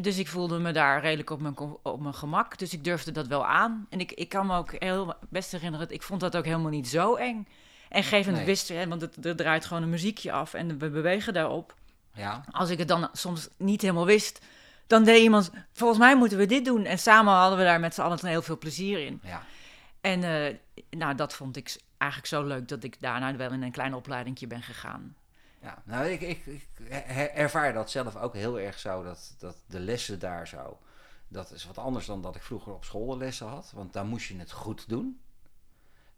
Dus 0.00 0.18
ik 0.18 0.28
voelde 0.28 0.58
me 0.58 0.72
daar 0.72 1.00
redelijk 1.00 1.30
op 1.30 1.40
mijn, 1.40 1.58
op 1.82 2.00
mijn 2.00 2.14
gemak. 2.14 2.58
Dus 2.58 2.72
ik 2.72 2.84
durfde 2.84 3.12
dat 3.12 3.26
wel 3.26 3.46
aan. 3.46 3.86
En 3.90 4.00
ik, 4.00 4.12
ik 4.12 4.28
kan 4.28 4.46
me 4.46 4.56
ook 4.56 4.74
heel 4.78 5.14
best 5.28 5.52
herinneren, 5.52 5.90
ik 5.90 6.02
vond 6.02 6.20
dat 6.20 6.36
ook 6.36 6.44
helemaal 6.44 6.70
niet 6.70 6.88
zo 6.88 7.14
eng. 7.14 7.48
En 7.88 8.02
gegeven 8.02 8.32
Nee. 8.32 8.44
wist 8.44 8.68
hè, 8.68 8.88
want 8.88 9.00
het, 9.00 9.24
er 9.24 9.36
draait 9.36 9.64
gewoon 9.66 9.82
een 9.82 9.90
muziekje 9.90 10.32
af 10.32 10.54
en 10.54 10.78
we 10.78 10.90
bewegen 10.90 11.32
daarop. 11.32 11.74
ja. 12.12 12.44
Als 12.50 12.70
ik 12.70 12.78
het 12.78 12.88
dan 12.88 13.08
soms 13.12 13.48
niet 13.56 13.80
helemaal 13.80 14.06
wist, 14.06 14.40
dan 14.86 15.04
deed 15.04 15.22
iemand, 15.22 15.50
volgens 15.72 15.98
mij 15.98 16.16
moeten 16.16 16.38
we 16.38 16.46
dit 16.46 16.64
doen. 16.64 16.84
En 16.84 16.98
samen 16.98 17.32
hadden 17.32 17.58
we 17.58 17.64
daar 17.64 17.80
met 17.80 17.94
z'n 17.94 18.00
allen 18.00 18.26
heel 18.26 18.42
veel 18.42 18.58
plezier 18.58 19.06
in. 19.06 19.20
ja. 19.24 19.42
En 20.00 20.22
eh, 20.22 20.54
nou, 20.90 21.14
dat 21.14 21.34
vond 21.34 21.56
ik 21.56 21.76
eigenlijk 21.98 22.30
zo 22.32 22.44
leuk 22.44 22.68
dat 22.68 22.84
ik 22.84 23.00
daarna 23.00 23.36
wel 23.36 23.52
in 23.52 23.62
een 23.62 23.72
klein 23.72 23.94
opleidingje 23.94 24.46
ben 24.46 24.62
gegaan. 24.62 25.16
Ja, 25.62 25.82
nou, 25.84 26.06
ik, 26.06 26.20
ik, 26.20 26.46
ik 26.46 26.68
ervaar 27.34 27.72
dat 27.72 27.90
zelf 27.90 28.16
ook 28.16 28.34
heel 28.34 28.60
erg 28.60 28.78
zo, 28.78 29.02
dat, 29.02 29.34
dat 29.38 29.56
de 29.66 29.80
lessen 29.80 30.18
daar 30.18 30.48
zo, 30.48 30.78
dat 31.28 31.50
is 31.52 31.64
wat 31.66 31.78
anders 31.78 32.06
dan 32.06 32.22
dat 32.22 32.36
ik 32.36 32.42
vroeger 32.42 32.72
op 32.74 32.84
school 32.84 33.06
de 33.06 33.16
lessen 33.16 33.46
had, 33.46 33.70
want 33.74 33.92
dan 33.92 34.06
moest 34.08 34.28
je 34.28 34.38
het 34.38 34.52
goed 34.52 34.88
doen. 34.88 35.20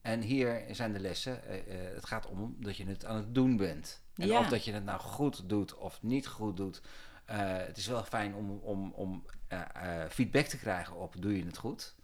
En 0.00 0.20
hier 0.20 0.64
zijn 0.70 0.92
de 0.92 1.00
lessen, 1.00 1.44
eh, 1.44 1.58
eh, 1.88 1.94
het 1.94 2.06
gaat 2.06 2.26
om 2.26 2.56
dat 2.58 2.76
je 2.76 2.86
het 2.86 3.04
aan 3.04 3.16
het 3.16 3.34
doen 3.34 3.56
bent. 3.56 4.02
En 4.16 4.26
Ja. 4.26 4.38
of 4.40 4.46
dat 4.48 4.64
je 4.64 4.72
het 4.72 4.84
nou 4.84 5.00
goed 5.00 5.48
doet 5.48 5.74
of 5.74 6.02
niet 6.02 6.26
goed 6.26 6.56
doet. 6.56 6.80
eh, 7.24 7.38
het 7.56 7.76
is 7.76 7.86
wel 7.86 8.04
fijn 8.04 8.34
om, 8.34 8.50
om, 8.50 8.92
om 8.92 9.24
feedback 10.08 10.46
te 10.46 10.58
krijgen 10.58 10.96
op 10.96 11.14
doe 11.18 11.36
je 11.36 11.44
het 11.44 11.56
goed. 11.58 11.94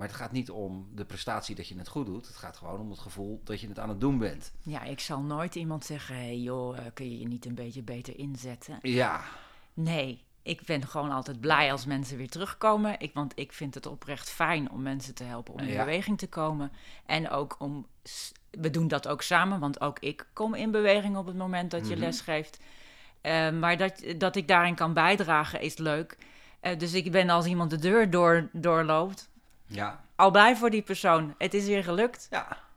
Maar 0.00 0.08
het 0.08 0.18
gaat 0.18 0.32
niet 0.32 0.50
om 0.50 0.88
de 0.94 1.04
prestatie 1.04 1.54
dat 1.54 1.68
je 1.68 1.78
het 1.78 1.88
goed 1.88 2.06
doet. 2.06 2.26
Het 2.26 2.36
gaat 2.36 2.56
gewoon 2.56 2.80
om 2.80 2.90
het 2.90 2.98
gevoel 2.98 3.40
dat 3.44 3.60
je 3.60 3.68
het 3.68 3.78
aan 3.78 3.88
het 3.88 4.00
doen 4.00 4.18
bent. 4.18 4.52
Ja, 4.62 4.82
ik 4.82 5.00
zal 5.00 5.20
nooit 5.20 5.54
iemand 5.54 5.84
zeggen, 5.84 6.14
hey 6.14 6.38
joh, 6.38 6.78
eh, 6.78 6.84
kun 6.94 7.10
je 7.10 7.18
je 7.18 7.26
niet 7.26 7.44
een 7.46 7.54
beetje 7.54 7.82
beter 7.82 8.18
inzetten? 8.18 8.78
Ja, 8.82 9.20
Nee, 9.74 10.24
ik 10.42 10.62
ben 10.64 10.86
gewoon 10.86 11.10
altijd 11.10 11.40
blij 11.40 11.72
als 11.72 11.86
mensen 11.86 12.16
weer 12.16 12.28
terugkomen. 12.28 12.94
Ik, 13.00 13.14
want 13.14 13.32
ik 13.34 13.52
vind 13.52 13.74
het 13.74 13.86
oprecht 13.86 14.30
fijn 14.30 14.70
om 14.70 14.82
mensen 14.82 15.14
te 15.14 15.24
helpen 15.24 15.54
om 15.54 15.60
in 15.60 15.66
Ja. 15.68 15.84
beweging 15.84 16.18
te 16.18 16.28
komen. 16.28 16.72
En 17.06 17.30
ook 17.30 17.56
om, 17.58 17.86
we 18.50 18.70
doen 18.70 18.88
dat 18.88 19.08
ook 19.08 19.22
samen, 19.22 19.60
want 19.60 19.80
ook 19.80 19.98
ik 19.98 20.26
kom 20.32 20.54
in 20.54 20.70
beweging 20.70 21.16
op 21.16 21.26
het 21.26 21.36
moment 21.36 21.70
dat 21.70 21.88
je 21.88 21.94
Mhm. 21.94 22.04
les 22.04 22.20
geeft. 22.20 22.58
Eh, 23.20 23.50
maar 23.50 23.76
dat, 23.76 24.04
dat 24.18 24.36
ik 24.36 24.48
daarin 24.48 24.74
kan 24.74 24.92
bijdragen 24.92 25.60
is 25.60 25.76
leuk. 25.76 26.16
Eh, 26.60 26.78
dus 26.78 26.92
ik 26.94 27.12
ben 27.12 27.30
als 27.30 27.46
iemand 27.46 27.70
de 27.70 27.78
deur 27.78 28.10
door, 28.10 28.48
doorloopt, 28.52 29.28
Ja, 29.72 30.04
Al 30.16 30.30
blij 30.30 30.56
voor 30.56 30.70
die 30.70 30.82
persoon. 30.82 31.34
Het 31.38 31.54
is 31.54 31.66
weer 31.66 31.84
gelukt. 31.84 32.26
ja. 32.30 32.68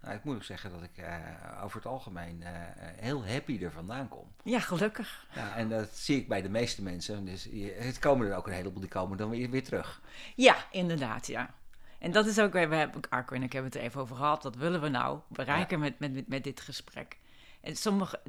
Nou, 0.00 0.18
ik 0.18 0.24
moet 0.24 0.34
ook 0.36 0.42
zeggen 0.42 0.70
dat 0.70 0.82
ik 0.82 0.96
eh, 0.96 1.14
over 1.62 1.76
het 1.76 1.86
algemeen 1.86 2.42
eh, 2.42 2.50
heel 2.78 3.26
happy 3.26 3.62
er 3.62 3.72
vandaan 3.72 4.08
kom. 4.08 4.32
Ja, 4.44 4.58
gelukkig. 4.60 5.26
Ja, 5.34 5.56
en 5.56 5.68
dat 5.68 5.88
zie 5.92 6.16
ik 6.20 6.28
bij 6.28 6.42
de 6.42 6.48
meeste 6.48 6.82
mensen. 6.82 7.24
Dus 7.24 7.44
je- 7.44 7.76
het 7.78 7.98
komen 7.98 8.26
er 8.30 8.36
ook 8.36 8.46
een 8.46 8.52
heleboel, 8.52 8.80
die 8.80 8.88
komen 8.88 9.16
dan 9.18 9.30
weer, 9.30 9.50
weer 9.50 9.64
terug. 9.64 10.00
Ja, 10.34 10.56
inderdaad, 10.70 11.26
ja. 11.26 11.54
En 11.98 12.12
dat 12.12 12.26
is 12.26 12.38
ook, 12.40 12.52
we 12.52 12.58
hebben, 12.58 12.92
Arco 13.08 13.34
en 13.34 13.42
ik 13.42 13.52
hebben 13.52 13.70
het 13.72 13.80
er 13.80 13.86
even 13.86 14.00
over 14.00 14.16
gehad. 14.16 14.42
Wat 14.42 14.56
willen 14.56 14.80
we 14.80 14.88
nou 14.88 15.20
bereiken 15.28 15.78
met, 15.78 15.98
met, 15.98 16.12
met, 16.14 16.28
met 16.28 16.44
dit 16.44 16.60
gesprek? 16.60 17.18
En 17.60 17.76
sommige, 17.76 18.20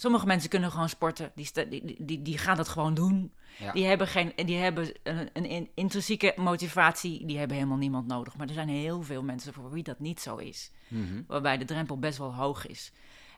sommige 0.00 0.26
mensen 0.26 0.50
kunnen 0.50 0.70
gewoon 0.70 0.88
sporten. 0.88 1.32
Die, 1.34 1.68
die, 1.68 1.96
die, 2.04 2.22
die 2.22 2.38
gaan 2.38 2.56
dat 2.56 2.68
gewoon 2.68 2.94
doen. 2.94 3.32
Ja. 3.58 3.72
Die 3.72 3.84
hebben, 3.84 4.06
geen, 4.06 4.32
die 4.36 4.56
hebben 4.56 4.92
een, 5.02 5.30
een 5.32 5.44
in- 5.46 5.70
intrinsieke 5.74 6.32
motivatie. 6.36 7.26
Die 7.26 7.38
hebben 7.38 7.56
helemaal 7.56 7.78
niemand 7.78 8.06
nodig. 8.06 8.36
Maar 8.36 8.46
er 8.48 8.54
zijn 8.54 8.68
heel 8.68 9.02
veel 9.02 9.22
mensen 9.22 9.52
voor 9.52 9.70
wie 9.70 9.82
dat 9.82 9.98
niet 9.98 10.20
zo 10.20 10.36
is. 10.36 10.70
Mhm. 10.88 11.22
Waarbij 11.26 11.58
de 11.58 11.64
drempel 11.64 11.98
best 11.98 12.18
wel 12.18 12.34
hoog 12.34 12.66
is. 12.66 12.92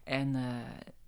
En 0.04 0.34
eh, 0.36 0.42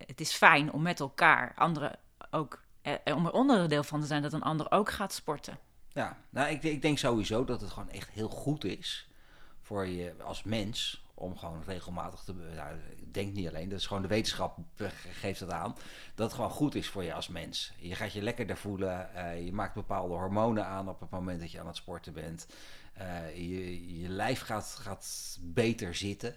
het 0.07 0.21
is 0.21 0.33
fijn 0.33 0.73
om 0.73 0.83
met 0.83 1.01
elkaar 1.01 1.53
anderen 1.57 1.99
ook... 2.31 2.63
eh, 2.83 3.17
om 3.17 3.27
er 3.27 3.33
onderdeel 3.33 3.83
van 3.83 4.01
te 4.01 4.07
zijn 4.07 4.23
dat 4.23 4.33
een 4.33 4.43
ander 4.43 4.71
ook 4.71 4.91
gaat 4.91 5.13
sporten. 5.13 5.59
Ja, 5.93 6.17
nou, 6.31 6.51
ik, 6.51 6.63
ik 6.63 6.83
denk 6.83 6.99
sowieso 6.99 7.45
dat 7.45 7.61
het 7.61 7.71
gewoon 7.71 7.91
echt 7.91 8.11
heel 8.11 8.29
goed 8.29 8.65
is 8.65 9.09
voor 9.63 9.87
je 9.87 10.15
als 10.25 10.43
mens 10.43 11.04
om 11.15 11.37
gewoon 11.39 11.63
regelmatig 11.67 12.21
te. 12.21 12.33
Nou, 12.35 12.77
ik 12.97 13.15
denk 13.15 13.33
niet 13.35 13.49
alleen, 13.49 13.69
dat 13.69 13.79
is 13.79 13.87
gewoon 13.87 14.03
de 14.03 14.09
wetenschap 14.09 14.59
geeft 15.13 15.41
het 15.41 15.51
aan. 15.51 15.75
Dat 16.15 16.27
het 16.27 16.35
gewoon 16.35 16.51
goed 16.51 16.75
is 16.75 16.89
voor 16.89 17.05
je 17.05 17.15
als 17.15 17.29
mens. 17.29 17.73
Je 17.79 17.95
gaat 17.95 18.13
je 18.13 18.23
lekkerder 18.23 18.57
voelen, 18.57 19.15
eh, 19.15 19.45
je 19.45 19.53
maakt 19.53 19.75
bepaalde 19.75 20.15
hormonen 20.15 20.67
aan 20.67 20.89
op 20.89 21.01
het 21.01 21.11
moment 21.11 21.41
dat 21.41 21.51
je 21.51 21.61
aan 21.61 21.67
het 21.67 21.77
sporten 21.77 22.13
bent. 22.13 22.47
Eh, 22.95 23.37
je, 23.37 24.01
je 24.01 24.09
lijf 24.09 24.41
gaat, 24.41 24.77
gaat 24.81 25.39
beter 25.41 25.95
zitten. 25.95 26.35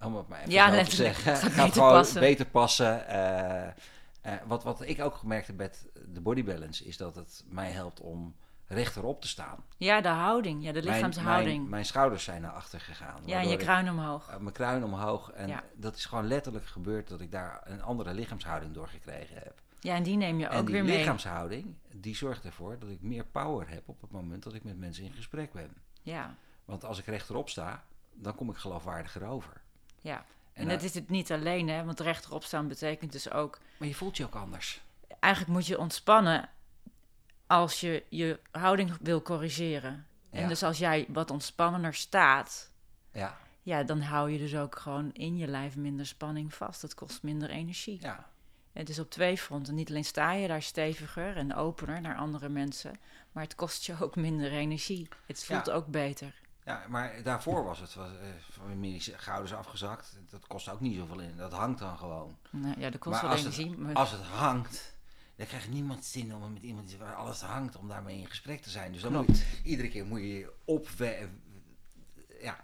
Om 0.00 0.16
het 0.16 0.28
maar 0.28 0.38
even 0.40 0.50
Ja, 0.52 0.84
te 0.84 0.90
zeggen. 0.94 1.32
Het 1.32 1.40
gaat 1.40 1.52
gaat 1.52 1.64
beter 1.64 1.72
gewoon 1.82 1.92
passen. 1.92 2.20
beter 2.20 2.46
passen. 2.46 3.08
eh, 3.08 4.34
wat, 4.46 4.62
wat 4.64 4.80
ik 4.88 5.00
ook 5.00 5.14
gemerkt 5.14 5.46
heb 5.46 5.56
met 5.56 5.86
de 6.12 6.20
body 6.20 6.44
balance 6.44 6.84
is 6.84 6.96
dat 6.96 7.14
het 7.14 7.44
mij 7.48 7.70
helpt 7.70 8.00
om 8.00 8.34
rechterop 8.66 9.20
te 9.20 9.28
staan. 9.28 9.64
Ja, 9.76 10.00
de 10.00 10.08
houding. 10.08 10.64
Ja, 10.64 10.72
de 10.72 10.82
lichaamshouding. 10.82 11.56
Mijn, 11.58 11.68
mijn 11.70 11.84
schouders 11.84 12.24
zijn 12.24 12.42
naar 12.42 12.52
achter 12.52 12.80
gegaan. 12.80 13.22
ja, 13.24 13.40
en 13.40 13.48
je 13.48 13.56
kruin 13.56 13.90
omhoog. 13.90 14.38
mijn 14.40 14.52
kruin 14.54 14.84
omhoog. 14.84 15.30
En 15.30 15.48
Ja. 15.48 15.62
dat 15.74 15.96
is 15.96 16.04
gewoon 16.04 16.26
letterlijk 16.26 16.66
gebeurd 16.66 17.08
dat 17.08 17.20
ik 17.20 17.30
daar 17.30 17.60
een 17.64 17.82
andere 17.82 18.14
lichaamshouding 18.14 18.74
door 18.74 18.88
gekregen 18.88 19.36
heb. 19.36 19.60
Ja, 19.80 19.94
en 19.94 20.02
die 20.02 20.16
neem 20.16 20.38
je 20.38 20.46
en 20.46 20.58
ook 20.58 20.66
die 20.66 20.74
weer 20.74 20.84
mee. 20.84 20.96
lichaamshouding, 20.98 21.76
die 21.92 22.16
zorgt 22.16 22.44
ervoor 22.44 22.78
dat 22.78 22.88
ik 22.90 23.00
meer 23.02 23.24
power 23.24 23.68
heb 23.68 23.88
op 23.88 24.00
het 24.00 24.10
moment 24.10 24.42
dat 24.42 24.54
ik 24.54 24.64
met 24.64 24.78
mensen 24.78 25.04
in 25.04 25.12
gesprek 25.12 25.52
ben. 25.52 25.70
Ja, 26.02 26.34
Want 26.64 26.84
als 26.84 26.98
ik 26.98 27.04
rechterop 27.06 27.48
sta, 27.48 27.84
dan 28.14 28.34
kom 28.34 28.50
ik 28.50 28.56
geloofwaardiger 28.56 29.24
over. 29.26 29.60
ja. 30.00 30.16
En, 30.52 30.62
En 30.62 30.68
dat 30.68 30.78
dan- 30.78 30.88
is 30.88 30.94
het 30.94 31.08
niet 31.10 31.32
alleen, 31.32 31.68
hè. 31.68 31.84
Want 31.84 32.00
rechterop 32.00 32.44
staan 32.44 32.68
betekent 32.68 33.12
dus 33.12 33.30
ook... 33.30 33.58
Maar 33.78 33.88
je 33.88 33.94
voelt 33.94 34.16
je 34.16 34.24
ook 34.24 34.34
anders. 34.34 34.80
Eigenlijk 35.20 35.52
moet 35.52 35.66
je 35.66 35.78
ontspannen 35.78 36.48
als 37.46 37.80
je 37.80 38.04
je 38.08 38.40
houding 38.50 38.96
wil 39.00 39.22
corrigeren. 39.22 40.06
En 40.30 40.42
Ja. 40.42 40.48
dus 40.48 40.62
als 40.62 40.78
jij 40.78 41.06
wat 41.08 41.30
ontspannender 41.30 41.94
staat... 41.94 42.70
Ja, 43.12 43.36
Ja, 43.62 43.82
dan 43.82 44.00
hou 44.00 44.30
je 44.30 44.38
dus 44.38 44.56
ook 44.56 44.78
gewoon 44.78 45.12
in 45.12 45.36
je 45.36 45.46
lijf 45.46 45.76
minder 45.76 46.06
spanning 46.06 46.54
vast. 46.54 46.80
Dat 46.80 46.94
kost 46.94 47.22
minder 47.22 47.50
energie. 47.50 47.98
ja. 48.00 48.28
Het 48.72 48.88
is 48.88 48.98
op 48.98 49.10
twee 49.10 49.38
fronten. 49.38 49.74
Niet 49.74 49.88
alleen 49.88 50.04
sta 50.04 50.32
je 50.32 50.48
daar 50.48 50.62
steviger 50.62 51.36
en 51.36 51.54
opener 51.54 52.00
naar 52.00 52.16
andere 52.16 52.48
mensen... 52.48 52.98
maar 53.32 53.42
het 53.42 53.54
kost 53.54 53.84
je 53.86 53.96
ook 54.00 54.16
minder 54.16 54.50
energie. 54.52 55.08
Het 55.26 55.44
voelt 55.44 55.66
Ja. 55.66 55.72
ook 55.72 55.86
beter. 55.86 56.34
Ja, 56.64 56.84
maar 56.88 57.22
daarvoor 57.22 57.64
was 57.64 57.78
het 57.78 57.94
was, 57.94 58.08
eh, 58.10 58.76
mijn 58.76 59.00
schouders 59.00 59.54
afgezakt. 59.54 60.18
Dat 60.30 60.46
kost 60.46 60.68
ook 60.68 60.80
niet 60.80 60.96
zoveel 60.96 61.20
in. 61.20 61.36
Dat 61.36 61.52
hangt 61.52 61.78
dan 61.78 61.98
gewoon. 61.98 62.36
Nou, 62.50 62.80
ja, 62.80 62.90
dat 62.90 63.00
kost 63.00 63.22
Maar 63.22 63.30
wel 63.30 63.38
energie. 63.38 63.70
het, 63.70 63.78
maar- 63.78 63.94
als 63.94 64.10
het 64.10 64.20
hangt, 64.22 64.95
dan 65.36 65.46
krijgt 65.46 65.68
niemand 65.70 66.04
zin 66.04 66.34
om 66.34 66.52
met 66.52 66.62
iemand 66.62 66.96
waar 66.96 67.14
alles 67.14 67.40
hangt, 67.40 67.76
om 67.76 67.88
daarmee 67.88 68.18
in 68.18 68.26
gesprek 68.26 68.62
te 68.62 68.70
zijn. 68.70 68.92
Dus 68.92 69.02
dan 69.02 69.12
moet 69.12 69.38
je, 69.38 69.44
iedere 69.64 69.88
keer 69.88 70.06
moet 70.06 70.20
je 70.20 70.38
je 70.38 70.52
opwe... 70.64 71.28
Ja, 72.40 72.60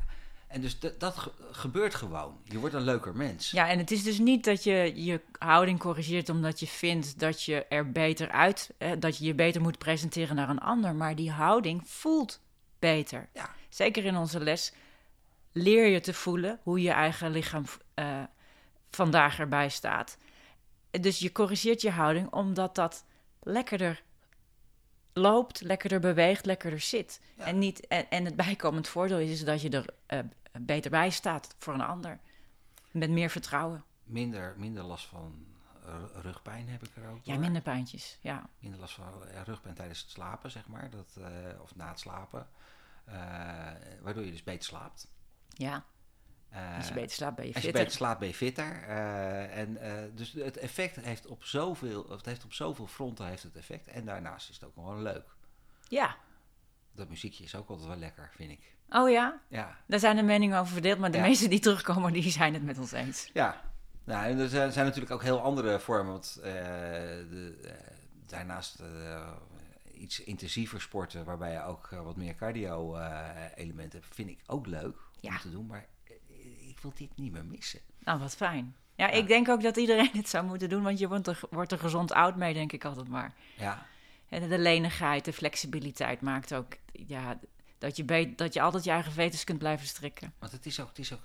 en 0.46 0.60
dus 0.60 0.78
dat, 0.78 1.00
dat 1.00 1.18
ge- 1.18 1.32
gebeurt 1.50 1.94
gewoon. 1.94 2.40
Je 2.44 2.58
wordt 2.58 2.74
een 2.74 2.82
leuker 2.82 3.16
mens. 3.16 3.50
Ja, 3.50 3.68
en 3.68 3.78
het 3.78 3.90
is 3.90 4.02
dus 4.02 4.18
niet 4.18 4.44
dat 4.44 4.64
je 4.64 4.92
je 5.04 5.20
houding 5.38 5.78
corrigeert 5.78 6.28
omdat 6.28 6.60
je 6.60 6.66
vindt 6.66 7.18
dat 7.18 7.42
je 7.42 7.64
er 7.64 7.92
beter 7.92 8.30
uit, 8.30 8.70
eh, 8.78 8.90
dat 8.98 9.18
je 9.18 9.24
je 9.24 9.34
beter 9.34 9.60
moet 9.60 9.78
presenteren 9.78 10.36
naar 10.36 10.48
een 10.48 10.58
ander, 10.58 10.94
maar 10.94 11.16
die 11.16 11.30
houding 11.30 11.82
voelt 11.88 12.40
beter. 12.78 13.28
Ja. 13.34 13.50
Zeker 13.68 14.04
in 14.04 14.16
onze 14.16 14.40
les 14.40 14.72
leer 15.52 15.86
je 15.86 16.00
te 16.00 16.14
voelen 16.14 16.60
hoe 16.62 16.82
je 16.82 16.90
eigen 16.90 17.30
lichaam 17.30 17.64
eh, 17.94 18.22
vandaag 18.90 19.38
erbij 19.38 19.68
staat. 19.68 20.16
Dus 21.00 21.18
je 21.18 21.32
corrigeert 21.32 21.80
je 21.80 21.90
houding 21.90 22.32
omdat 22.32 22.74
dat 22.74 23.04
lekkerder 23.40 24.02
loopt, 25.12 25.60
lekkerder 25.60 26.00
beweegt, 26.00 26.46
lekkerder 26.46 26.80
zit. 26.80 27.20
Ja. 27.36 27.44
En, 27.44 27.58
niet, 27.58 27.86
en, 27.86 28.10
en 28.10 28.24
het 28.24 28.36
bijkomend 28.36 28.88
voordeel 28.88 29.18
is, 29.18 29.30
is 29.30 29.44
dat 29.44 29.62
je 29.62 29.68
er 29.68 29.84
eh, 30.06 30.18
beter 30.60 30.90
bij 30.90 31.10
staat 31.10 31.54
voor 31.58 31.74
een 31.74 31.80
ander. 31.80 32.20
Met 32.90 33.10
meer 33.10 33.30
vertrouwen. 33.30 33.84
Minder, 34.04 34.54
minder 34.56 34.82
last 34.84 35.06
van 35.06 35.46
eh, 35.86 35.94
rugpijn 36.22 36.68
heb 36.68 36.82
ik 36.82 36.96
er 36.96 37.08
ook. 37.10 37.18
Ja, 37.22 37.38
minder 37.38 37.62
pijntjes. 37.62 38.18
Ja. 38.20 38.48
Minder 38.58 38.80
last 38.80 38.94
van 38.94 39.22
rugpijn 39.44 39.74
tijdens 39.74 40.00
het 40.00 40.10
slapen, 40.10 40.50
zeg 40.50 40.68
maar. 40.68 40.90
Dat, 40.90 41.16
eh, 41.16 41.60
of 41.60 41.74
na 41.74 41.88
het 41.88 42.00
slapen. 42.00 42.48
Waardoor 44.02 44.24
je 44.24 44.30
dus 44.30 44.42
beter 44.42 44.64
slaapt. 44.64 45.08
ja. 45.48 45.84
Eh, 46.52 46.76
Als 46.76 46.88
je 46.88 46.94
beter 46.94 47.10
slaapt, 47.10 47.36
ben 47.36 47.46
je 47.46 47.54
Als 47.54 47.62
je 47.62 47.68
fitter. 47.68 47.84
beter 47.84 47.96
slaapt, 47.98 48.18
ben 48.18 48.28
je 48.28 48.34
fitter. 48.34 48.82
Eh, 48.88 49.58
en, 49.58 49.76
eh, 49.76 49.92
dus 50.14 50.32
het 50.32 50.56
effect 50.56 50.96
heeft 50.96 51.26
op 51.26 51.44
zoveel, 51.44 52.10
het 52.10 52.24
heeft 52.26 52.44
op 52.44 52.52
zoveel 52.52 52.86
fronten 52.86 53.26
heeft 53.26 53.42
het 53.42 53.56
effect. 53.56 53.86
En 53.88 54.04
daarnaast 54.04 54.48
is 54.48 54.54
het 54.54 54.64
ook 54.64 54.74
gewoon 54.74 55.02
leuk. 55.02 55.24
Ja. 55.88 56.16
Dat 56.94 57.08
muziekje 57.08 57.44
is 57.44 57.54
ook 57.54 57.68
altijd 57.68 57.88
wel 57.88 57.96
lekker, 57.96 58.30
vind 58.36 58.50
ik. 58.50 58.74
Oh 58.88 59.10
ja? 59.10 59.40
Ja, 59.48 59.76
Daar 59.86 59.98
zijn 59.98 60.16
de 60.16 60.22
meningen 60.22 60.58
over 60.58 60.72
verdeeld, 60.72 60.98
maar 60.98 61.10
de 61.10 61.16
Ja. 61.16 61.22
meesten 61.22 61.50
die 61.50 61.60
terugkomen, 61.60 62.12
die 62.12 62.30
zijn 62.30 62.54
het 62.54 62.62
met 62.62 62.78
ons 62.78 62.92
eens. 62.92 63.30
ja. 63.32 63.60
Nou, 64.04 64.24
en 64.26 64.38
er 64.38 64.48
zijn, 64.48 64.72
zijn 64.72 64.84
natuurlijk 64.84 65.12
ook 65.12 65.22
heel 65.22 65.40
andere 65.40 65.80
vormen. 65.80 66.12
Want 66.12 66.38
de, 66.42 67.70
daarnaast 68.26 68.82
iets 69.92 70.20
intensiever 70.20 70.80
sporten, 70.80 71.24
waarbij 71.24 71.52
je 71.52 71.62
ook 71.64 71.88
wat 71.88 72.16
meer 72.16 72.34
cardio-elementen 72.34 74.00
hebt, 74.00 74.14
vind 74.14 74.28
ik 74.30 74.40
ook 74.46 74.66
leuk 74.66 74.96
Ja. 75.20 75.30
om 75.30 75.38
te 75.38 75.50
doen. 75.50 75.66
Maar 75.66 75.86
ik 76.72 76.80
wil 76.80 76.92
dit 76.96 77.16
niet 77.16 77.32
meer 77.32 77.44
missen. 77.44 77.80
Nou, 77.98 78.18
wat 78.18 78.36
fijn. 78.36 78.74
Ja, 78.96 79.06
Ja. 79.06 79.12
ik 79.12 79.26
denk 79.26 79.48
ook 79.48 79.62
dat 79.62 79.76
iedereen 79.76 80.10
het 80.22 80.28
zou 80.28 80.44
moeten 80.46 80.68
doen, 80.68 80.82
want 80.82 80.98
je 80.98 81.08
wordt 81.08 81.26
er, 81.26 81.40
wordt 81.50 81.72
er 81.72 81.78
gezond 81.78 82.12
oud 82.12 82.36
mee, 82.36 82.54
denk 82.54 82.72
ik 82.72 82.84
altijd 82.84 83.08
maar. 83.08 83.34
Ja, 83.56 83.86
En 84.28 84.48
de 84.48 84.58
lenigheid, 84.58 85.24
de 85.24 85.32
flexibiliteit 85.32 86.20
maakt 86.20 86.54
ook 86.54 86.76
ja, 86.92 87.38
dat, 87.78 87.96
je 87.96 88.32
dat 88.36 88.54
je 88.54 88.60
altijd 88.60 88.84
je 88.84 88.90
eigen 88.90 89.12
veters 89.12 89.44
kunt 89.44 89.58
blijven 89.58 89.86
strikken. 89.86 90.32
want 90.38 90.52
het 90.52 90.66
is 90.66 90.80
ook, 90.80 90.88
het 90.88 90.98
is 90.98 91.12
ook 91.12 91.22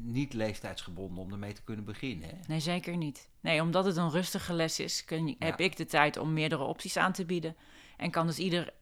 niet 0.00 0.32
leeftijdsgebonden 0.32 1.24
om 1.24 1.32
ermee 1.32 1.52
te 1.52 1.62
kunnen 1.62 1.84
beginnen. 1.84 2.28
Hè? 2.28 2.34
Nee, 2.46 2.60
zeker 2.60 2.96
niet. 2.96 3.28
Nee, 3.40 3.62
omdat 3.62 3.84
het 3.84 3.96
een 3.96 4.10
rustige 4.10 4.52
les 4.52 4.80
is, 4.80 5.04
kun 5.04 5.26
je, 5.26 5.36
Ja. 5.38 5.46
heb 5.46 5.60
ik 5.60 5.76
de 5.76 5.86
tijd 5.86 6.16
om 6.16 6.32
meerdere 6.32 6.64
opties 6.64 6.96
aan 6.96 7.12
te 7.12 7.24
bieden. 7.24 7.56
En 7.96 8.10
kan 8.10 8.26
dus 8.26 8.38
ieder 8.38 8.72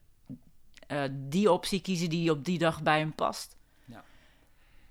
eh, 0.87 1.03
die 1.13 1.53
optie 1.53 1.81
kiezen 1.81 2.09
die 2.11 2.31
op 2.31 2.45
die 2.45 2.59
dag 2.59 2.83
bij 2.83 2.99
hem 2.99 3.15
past. 3.15 3.57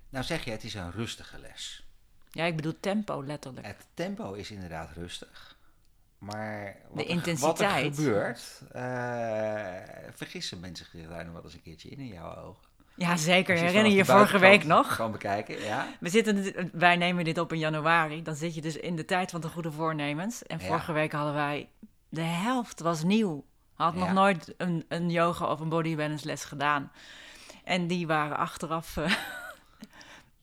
Nou 0.09 0.25
zeg 0.25 0.43
je, 0.45 0.51
het 0.51 0.63
is 0.63 0.73
een 0.73 0.91
rustige 0.91 1.39
les. 1.39 1.85
Ja, 2.31 2.43
ik 2.45 2.55
bedoel 2.55 2.79
tempo 2.79 3.23
letterlijk. 3.23 3.67
Het 3.67 3.85
tempo 3.93 4.33
is 4.33 4.51
inderdaad 4.51 4.89
rustig. 4.91 5.57
Maar 6.17 6.75
wat, 6.89 6.97
De 6.97 7.03
er, 7.03 7.09
intensiteit. 7.09 7.57
wat 7.57 7.59
er 7.59 7.93
gebeurt, 7.93 8.61
eh, 8.71 10.11
vergissen 10.15 10.59
mensen 10.59 10.85
zich 10.91 11.09
daar 11.09 11.23
nog 11.25 11.33
wel 11.33 11.43
eens 11.43 11.53
een 11.53 11.61
keertje 11.61 11.89
in 11.89 11.97
in 11.99 12.07
jouw 12.07 12.35
ogen. 12.35 12.63
Ja, 12.95 13.15
zeker. 13.17 13.55
Herinner 13.57 13.91
je 13.91 13.97
je 13.97 14.05
vorige 14.05 14.39
week 14.39 14.63
nog? 14.63 14.95
Kan 14.95 15.11
bekijken, 15.11 15.61
ja. 15.61 15.87
We 15.99 16.09
zitten, 16.09 16.69
wij 16.73 16.95
nemen 16.95 17.23
dit 17.23 17.37
op 17.37 17.53
in 17.53 17.59
januari. 17.59 18.21
Dan 18.21 18.35
zit 18.35 18.55
je 18.55 18.61
dus 18.61 18.75
in 18.77 18.95
de 18.95 19.05
tijd 19.05 19.31
van 19.31 19.41
de 19.41 19.47
goede 19.47 19.71
voornemens. 19.71 20.43
En 20.43 20.59
Ja. 20.59 20.65
vorige 20.65 20.91
week 20.91 21.11
hadden 21.11 21.33
wij... 21.33 21.69
De 22.09 22.21
helft 22.21 22.79
was 22.79 23.03
nieuw. 23.03 23.45
Had 23.73 23.95
nog 23.95 24.11
nooit 24.13 24.53
een, 24.57 24.85
een 24.87 25.09
yoga 25.09 25.45
of 25.45 25.59
een 25.59 25.69
body 25.69 25.95
balance 25.95 26.25
les 26.25 26.43
gedaan. 26.43 26.91
En 27.63 27.87
die 27.87 28.07
waren 28.07 28.37
achteraf 28.37 28.97
eh, 28.97 29.11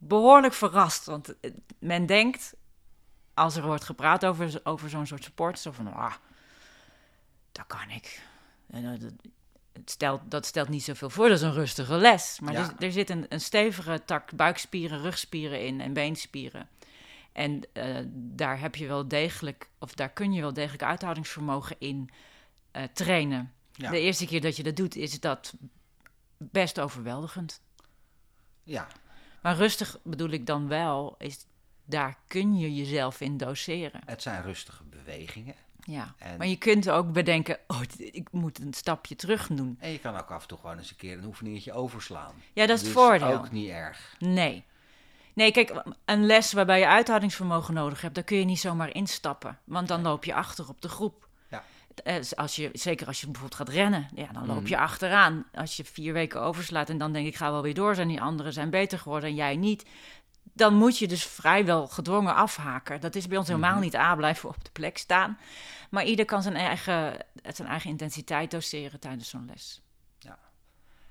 behoorlijk 0.08 0.54
verrast. 0.54 1.04
Want 1.04 1.34
men 1.78 2.06
denkt, 2.06 2.54
als 3.34 3.56
er 3.56 3.62
wordt 3.62 3.84
gepraat 3.84 4.24
over, 4.24 4.60
over 4.64 4.90
zo'n 4.90 5.06
soort 5.06 5.24
sport... 5.24 5.58
Zo 5.58 5.72
van, 5.72 5.92
ah, 5.92 6.14
dat 7.52 7.66
kan 7.66 7.90
ik. 7.90 8.22
En, 8.70 8.84
eh, 8.84 9.00
dat, 9.00 9.12
het 9.72 9.90
stelt, 9.90 10.20
dat 10.24 10.46
stelt 10.46 10.68
niet 10.68 10.82
zoveel 10.82 11.10
voor. 11.10 11.28
Dat 11.28 11.36
is 11.36 11.42
een 11.42 11.52
rustige 11.52 11.96
les. 11.96 12.40
Maar 12.40 12.52
Ja. 12.52 12.60
er, 12.78 12.84
er 12.86 12.92
zit 12.92 13.10
een, 13.10 13.26
een 13.28 13.40
stevige 13.40 14.02
tak 14.04 14.32
buikspieren, 14.36 15.00
rugspieren 15.00 15.66
in 15.66 15.80
en 15.80 15.92
beenspieren. 15.92 16.68
En 17.32 17.60
eh, 17.72 17.96
daar 18.12 18.60
heb 18.60 18.76
je 18.76 18.86
wel 18.86 19.08
degelijk, 19.08 19.68
of 19.78 19.94
daar 19.94 20.10
kun 20.10 20.32
je 20.32 20.40
wel 20.40 20.52
degelijk 20.52 20.82
uithoudingsvermogen 20.82 21.76
in 21.78 22.10
eh, 22.70 22.82
trainen. 22.92 23.52
Ja. 23.72 23.90
De 23.90 24.00
eerste 24.00 24.26
keer 24.26 24.40
dat 24.40 24.56
je 24.56 24.62
dat 24.62 24.76
doet, 24.76 24.96
is 24.96 25.20
dat 25.20 25.54
best 26.38 26.80
overweldigend. 26.80 27.60
Ja, 28.62 28.88
Maar 29.42 29.56
rustig 29.56 29.98
bedoel 30.04 30.30
ik 30.30 30.46
dan 30.46 30.68
wel, 30.68 31.14
is 31.18 31.46
daar 31.84 32.18
kun 32.26 32.58
je 32.58 32.74
jezelf 32.74 33.20
in 33.20 33.36
doseren. 33.36 34.00
het 34.04 34.22
zijn 34.22 34.42
rustige 34.42 34.82
bewegingen. 34.84 35.54
Ja. 35.84 36.14
En- 36.18 36.38
Maar 36.38 36.46
je 36.46 36.56
kunt 36.56 36.90
ook 36.90 37.12
bedenken, 37.12 37.58
oh, 37.66 37.80
ik 37.96 38.28
moet 38.32 38.58
een 38.60 38.74
stapje 38.74 39.16
terug 39.16 39.46
doen. 39.46 39.76
En 39.80 39.90
je 39.90 39.98
kan 39.98 40.16
ook 40.16 40.30
af 40.30 40.42
en 40.42 40.48
toe 40.48 40.58
gewoon 40.58 40.78
eens 40.78 40.90
een 40.90 40.96
keer 40.96 41.18
een 41.18 41.24
oefeningetje 41.24 41.72
overslaan. 41.72 42.32
Ja, 42.52 42.66
dat 42.66 42.76
is 42.76 42.82
het 42.82 42.92
voordeel. 42.92 43.32
ook 43.32 43.50
niet 43.50 43.68
erg. 43.70 44.16
Nee. 44.18 44.64
Nee, 45.34 45.52
kijk, 45.52 45.82
een 46.04 46.26
les 46.26 46.52
waarbij 46.52 46.78
je 46.78 46.86
uithoudingsvermogen 46.86 47.74
nodig 47.74 48.00
hebt, 48.00 48.14
daar 48.14 48.24
kun 48.24 48.36
je 48.38 48.44
niet 48.44 48.60
zomaar 48.60 48.94
instappen. 48.94 49.58
Want 49.64 49.88
dan 49.88 50.02
loop 50.02 50.24
je 50.24 50.34
achter 50.34 50.68
op 50.68 50.80
de 50.82 50.88
groep. 50.88 51.28
Ja. 52.04 52.10
Eh, 52.18 52.20
Als 52.34 52.56
je, 52.56 52.70
zeker 52.72 53.06
als 53.06 53.20
je 53.20 53.26
bijvoorbeeld 53.26 53.54
gaat 53.60 53.68
rennen, 53.68 54.08
ja, 54.14 54.26
dan 54.32 54.46
loop 54.46 54.66
je 54.66 54.74
Mhm. 54.74 54.82
achteraan. 54.84 55.44
Als 55.54 55.76
je 55.76 55.84
vier 55.84 56.12
weken 56.12 56.40
overslaat 56.40 56.90
en 56.90 56.98
dan 56.98 57.12
denk 57.12 57.26
ik, 57.26 57.36
ga 57.36 57.50
wel 57.50 57.62
weer 57.62 57.74
door 57.74 57.94
zijn, 57.94 58.08
die 58.08 58.20
anderen 58.20 58.52
zijn 58.52 58.70
beter 58.70 58.98
geworden 58.98 59.28
en 59.28 59.34
jij 59.34 59.56
niet. 59.56 59.84
Dan 60.54 60.74
moet 60.74 60.98
je 60.98 61.08
dus 61.08 61.26
vrijwel 61.26 61.86
gedwongen 61.88 62.34
afhaken. 62.34 63.00
Dat 63.00 63.14
is 63.14 63.26
bij 63.28 63.38
ons 63.38 63.48
helemaal 63.48 63.72
Mhm. 63.74 63.80
niet 63.82 63.94
A, 63.94 64.14
blijven 64.16 64.48
op 64.48 64.64
de 64.64 64.70
plek 64.70 64.98
staan. 64.98 65.38
Maar 65.90 66.04
ieder 66.04 66.24
kan 66.24 66.42
zijn 66.42 66.56
eigen, 66.56 67.16
zijn 67.48 67.68
eigen 67.68 67.90
intensiteit 67.90 68.50
doseren 68.50 69.00
tijdens 69.00 69.28
zo'n 69.28 69.46
les. 69.46 69.80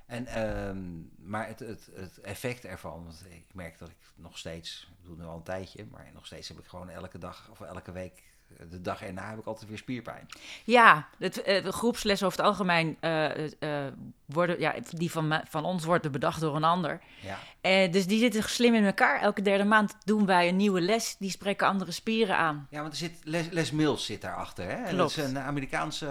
En, 0.06 0.26
ehm, 0.26 0.80
maar 1.18 1.48
het, 1.48 1.60
het, 1.60 1.90
het 1.94 2.20
effect 2.20 2.66
ervan, 2.66 3.04
want 3.04 3.24
ik 3.30 3.46
merk 3.54 3.78
dat 3.78 3.90
ik 3.90 3.96
nog 4.16 4.38
steeds, 4.38 4.88
ik 4.92 5.04
doe 5.04 5.12
het 5.12 5.22
nu 5.22 5.28
al 5.28 5.36
een 5.36 5.44
tijdje, 5.44 5.86
maar 5.92 6.10
nog 6.14 6.26
steeds 6.26 6.48
heb 6.48 6.60
ik 6.60 6.66
gewoon 6.66 6.90
elke 6.90 7.18
dag 7.18 7.48
of 7.52 7.62
elke 7.62 7.92
week, 7.92 8.24
de 8.70 8.82
dag 8.82 9.02
erna 9.04 9.30
heb 9.30 9.40
ik 9.40 9.46
altijd 9.46 9.70
weer 9.70 9.78
spierpijn. 9.78 10.28
Ja, 10.64 11.08
het, 11.20 11.34
de 11.34 11.72
groepslessen 11.72 12.28
over 12.28 12.40
het 12.40 12.48
algemeen 12.48 12.98
eh, 13.00 13.46
eh, 13.86 13.94
worden, 14.26 14.60
ja, 14.60 14.74
die 14.90 15.12
van, 15.12 15.42
van 15.50 15.66
ons 15.66 15.84
worden 15.86 16.12
bedacht 16.12 16.42
door 16.42 16.56
een 16.56 16.64
ander. 16.64 17.02
Ja, 17.22 17.38
Eh, 17.62 17.92
dus 17.92 18.08
die 18.08 18.20
zitten 18.20 18.44
slim 18.44 18.74
in 18.76 18.86
elkaar. 18.86 19.22
Elke 19.22 19.42
derde 19.42 19.64
maand 19.64 19.96
doen 20.04 20.26
wij 20.26 20.48
een 20.48 20.56
nieuwe 20.56 20.82
les. 20.82 21.16
Die 21.20 21.30
spreken 21.30 21.68
andere 21.68 21.92
spieren 21.92 22.38
aan. 22.38 22.68
ja 22.70 22.82
want 22.82 22.92
er 22.92 22.98
zit, 23.00 23.20
Les, 23.24 23.50
Les 23.50 23.72
Mills 23.72 24.06
zit 24.06 24.22
daarachter, 24.22 24.66
hè? 24.66 24.72
En 24.72 24.84
Dat 24.84 24.90
Klopt. 25.14 25.18
is 25.18 25.24
een 25.24 25.40
Amerikaanse... 25.40 26.06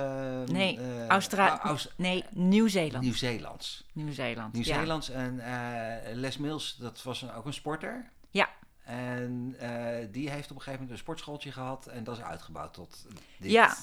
eh, 0.47 0.53
Nee, 0.55 0.79
Austra- 1.09 1.49
Au- 1.49 1.61
Aus- 1.71 1.93
Nee, 1.97 2.25
Nieuw-Zeeland. 2.31 3.05
Nieuw-Zeelands. 3.05 3.85
Nieuw-Zeeland. 3.93 4.57
ja. 4.57 4.63
Nieuw-Zeelands 4.63 5.11
en 5.11 5.41
eh, 5.41 6.15
Les 6.15 6.37
Mills, 6.39 6.77
dat 6.77 7.03
was 7.03 7.23
een- 7.23 7.33
ook 7.33 7.47
een 7.47 7.53
sporter. 7.53 8.11
En 8.91 9.55
eh, 9.59 10.07
die 10.11 10.31
heeft 10.31 10.51
op 10.51 10.57
een 10.57 10.63
gegeven 10.63 10.73
moment 10.73 10.91
een 10.91 10.99
sportschooltje 10.99 11.53
gehad 11.53 11.87
en 11.87 12.05
dat 12.05 12.17
is 12.17 12.23
uitgebouwd 12.23 12.75
tot 12.75 13.07
dit. 13.39 13.51
Ja. 13.51 13.77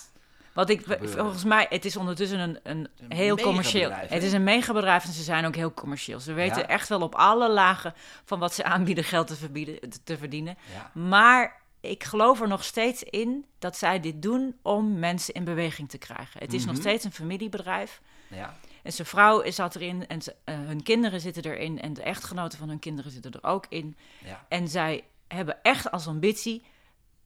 Wat 0.54 0.70
ik 0.70 0.82
gebeuren. 0.82 1.10
volgens 1.10 1.44
mij, 1.44 1.66
het 1.70 1.86
is 1.86 1.98
ondertussen 1.98 2.40
een, 2.40 2.60
een 2.64 2.88
Een 3.00 3.12
heel 3.12 3.38
commercieel. 3.38 3.92
hè? 3.92 4.06
Het 4.08 4.24
is 4.24 4.34
een 4.34 4.44
megabedrijf 4.44 5.06
en 5.06 5.12
ze 5.14 5.24
zijn 5.24 5.46
ook 5.46 5.56
heel 5.56 5.74
commercieel. 5.74 6.20
Ze 6.20 6.34
weten 6.34 6.58
Ja. 6.62 6.68
echt 6.68 6.90
wel 6.90 7.02
op 7.02 7.16
alle 7.16 7.50
lagen 7.52 7.94
van 8.26 8.40
wat 8.40 8.54
ze 8.54 8.64
aanbieden 8.64 9.04
geld 9.04 9.28
te, 9.28 9.36
verbieden, 9.36 9.80
te- 9.90 10.04
te 10.04 10.18
verdienen. 10.18 10.58
Ja. 10.74 10.92
Maar 11.02 11.62
ik 11.82 12.04
geloof 12.04 12.42
er 12.42 12.48
nog 12.48 12.64
steeds 12.64 13.04
in 13.04 13.46
dat 13.60 13.78
zij 13.78 14.00
dit 14.00 14.22
doen 14.22 14.56
om 14.62 15.00
mensen 15.00 15.34
in 15.34 15.44
beweging 15.44 15.90
te 15.90 15.98
krijgen. 15.98 16.40
Het 16.40 16.54
is 16.54 16.66
nog 16.66 16.74
Mhm. 16.74 16.82
steeds 16.82 17.04
een 17.04 17.14
familiebedrijf. 17.14 18.02
Ja. 18.28 18.56
En 18.88 18.94
zijn 18.94 19.08
vrouw 19.08 19.52
zat 19.52 19.76
erin 19.76 20.08
en 20.08 20.20
eh, 20.44 20.56
hun 20.56 20.84
kinderen 20.84 21.22
zitten 21.22 21.44
erin 21.44 21.82
en 21.82 21.94
de 21.94 22.02
echtgenoten 22.02 22.60
van 22.60 22.70
hun 22.70 22.80
kinderen 22.80 23.12
zitten 23.12 23.32
er 23.32 23.44
ook 23.44 23.66
in. 23.70 23.98
Ja. 24.24 24.46
En 24.50 24.68
zij 24.68 25.04
hebben 25.28 25.64
echt 25.64 25.92
als 25.92 26.08
ambitie 26.08 26.64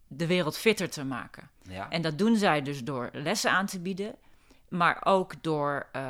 de 0.07 0.27
wereld 0.27 0.57
fitter 0.57 0.89
te 0.89 1.03
maken. 1.03 1.49
Ja. 1.61 1.89
En 1.89 2.01
dat 2.01 2.17
doen 2.17 2.35
zij 2.35 2.61
dus 2.61 2.83
door 2.83 3.09
lessen 3.13 3.51
aan 3.51 3.65
te 3.65 3.79
bieden, 3.79 4.15
maar 4.71 5.01
ook 5.03 5.33
door 5.41 5.87
eh, 5.91 6.03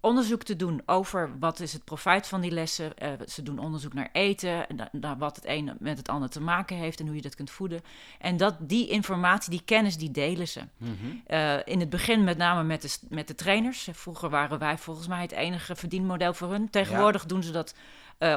onderzoek 0.00 0.42
te 0.42 0.56
doen 0.56 0.82
over 0.86 1.30
wat 1.38 1.60
is 1.60 1.72
het 1.72 1.84
profijt 1.84 2.26
van 2.26 2.40
die 2.40 2.50
lessen. 2.50 2.98
Eh, 2.98 3.10
ze 3.28 3.42
doen 3.42 3.58
onderzoek 3.58 3.92
naar 3.94 4.08
eten, 4.12 4.68
en 4.68 4.76
na- 4.76 4.88
naar 4.92 5.18
wat 5.18 5.36
het 5.36 5.44
een 5.46 5.76
met 5.78 5.98
het 5.98 6.08
ander 6.08 6.30
te 6.30 6.40
maken 6.40 6.76
heeft 6.76 7.00
en 7.00 7.06
hoe 7.06 7.14
je 7.16 7.22
dat 7.22 7.34
kunt 7.34 7.50
voeden. 7.50 7.80
En 8.18 8.36
dat, 8.36 8.54
die 8.58 8.88
informatie, 8.88 9.50
die 9.50 9.62
kennis, 9.64 9.96
die 9.96 10.10
delen 10.10 10.48
ze. 10.48 10.60
Mhm. 10.76 10.92
Eh, 11.26 11.66
in 11.66 11.80
het 11.80 11.90
begin 11.90 12.24
met 12.24 12.36
name 12.38 12.62
met 12.62 12.82
de, 12.82 12.96
met 13.08 13.28
de 13.28 13.34
trainers. 13.34 13.88
Vroeger 13.92 14.30
waren 14.30 14.58
wij 14.58 14.78
volgens 14.78 15.06
mij 15.08 15.22
het 15.22 15.32
enige 15.32 15.76
verdienmodel 15.76 16.34
voor 16.34 16.50
hun. 16.50 16.70
Tegenwoordig 16.70 17.26
doen 17.26 17.42
ze 17.42 17.52
dat 17.52 17.74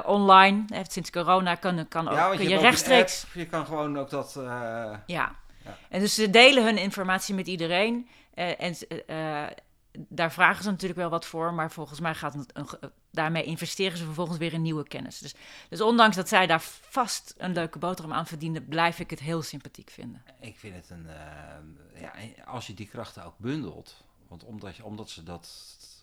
online. 0.06 0.66
Sinds 0.88 1.10
corona 1.10 1.56
kan, 1.56 1.88
kan, 1.88 2.08
ook, 2.08 2.14
Ja, 2.14 2.28
want 2.28 2.40
kun 2.40 2.50
je, 2.50 2.58
rechtstreeks... 2.58 3.24
app, 3.24 3.34
je 3.34 3.46
kan 3.46 3.66
gewoon 3.66 3.98
ook 4.00 4.10
dat... 4.10 4.40
Ja. 5.06 5.36
Ja. 5.64 5.78
En 5.90 6.00
dus 6.00 6.16
ze 6.16 6.30
delen 6.30 6.64
hun 6.64 6.78
informatie 6.78 7.36
met 7.36 7.48
iedereen. 7.48 8.08
eh, 8.34 8.62
en 8.62 8.76
ze- 8.76 9.06
eh, 9.06 9.48
daar 10.08 10.32
vragen 10.32 10.64
ze 10.64 10.70
natuurlijk 10.70 11.00
wel 11.00 11.10
wat 11.10 11.26
voor, 11.26 11.54
maar 11.54 11.72
volgens 11.72 12.00
mij 12.00 12.14
gaat 12.16 12.34
het 12.34 12.52
een, 12.58 12.68
daarmee 13.12 13.44
investeren 13.44 13.98
ze 13.98 14.04
vervolgens 14.06 14.38
weer 14.38 14.54
in 14.54 14.62
nieuwe 14.62 14.88
kennis. 14.88 15.20
Dus, 15.20 15.36
dus 15.70 15.82
ondanks 15.82 16.16
dat 16.16 16.28
zij 16.28 16.48
daar 16.48 16.62
vast 16.90 17.34
een 17.38 17.54
leuke 17.54 17.80
boterham 17.80 18.14
aan 18.14 18.28
verdienen, 18.28 18.66
blijf 18.68 19.00
ik 19.00 19.10
het 19.10 19.20
heel 19.20 19.42
sympathiek 19.42 19.90
vinden. 19.90 20.24
Ik 20.40 20.58
vind 20.58 20.76
het 20.76 20.90
een... 20.90 21.08
eh, 21.08 22.02
ja, 22.02 22.14
als 22.46 22.68
je 22.68 22.74
die 22.74 22.88
krachten 22.88 23.24
ook 23.26 23.38
bundelt, 23.38 24.04
want 24.28 24.44
omdat, 24.44 24.76
je, 24.76 24.84
omdat 24.84 25.10
ze 25.10 25.24
dat 25.24 25.48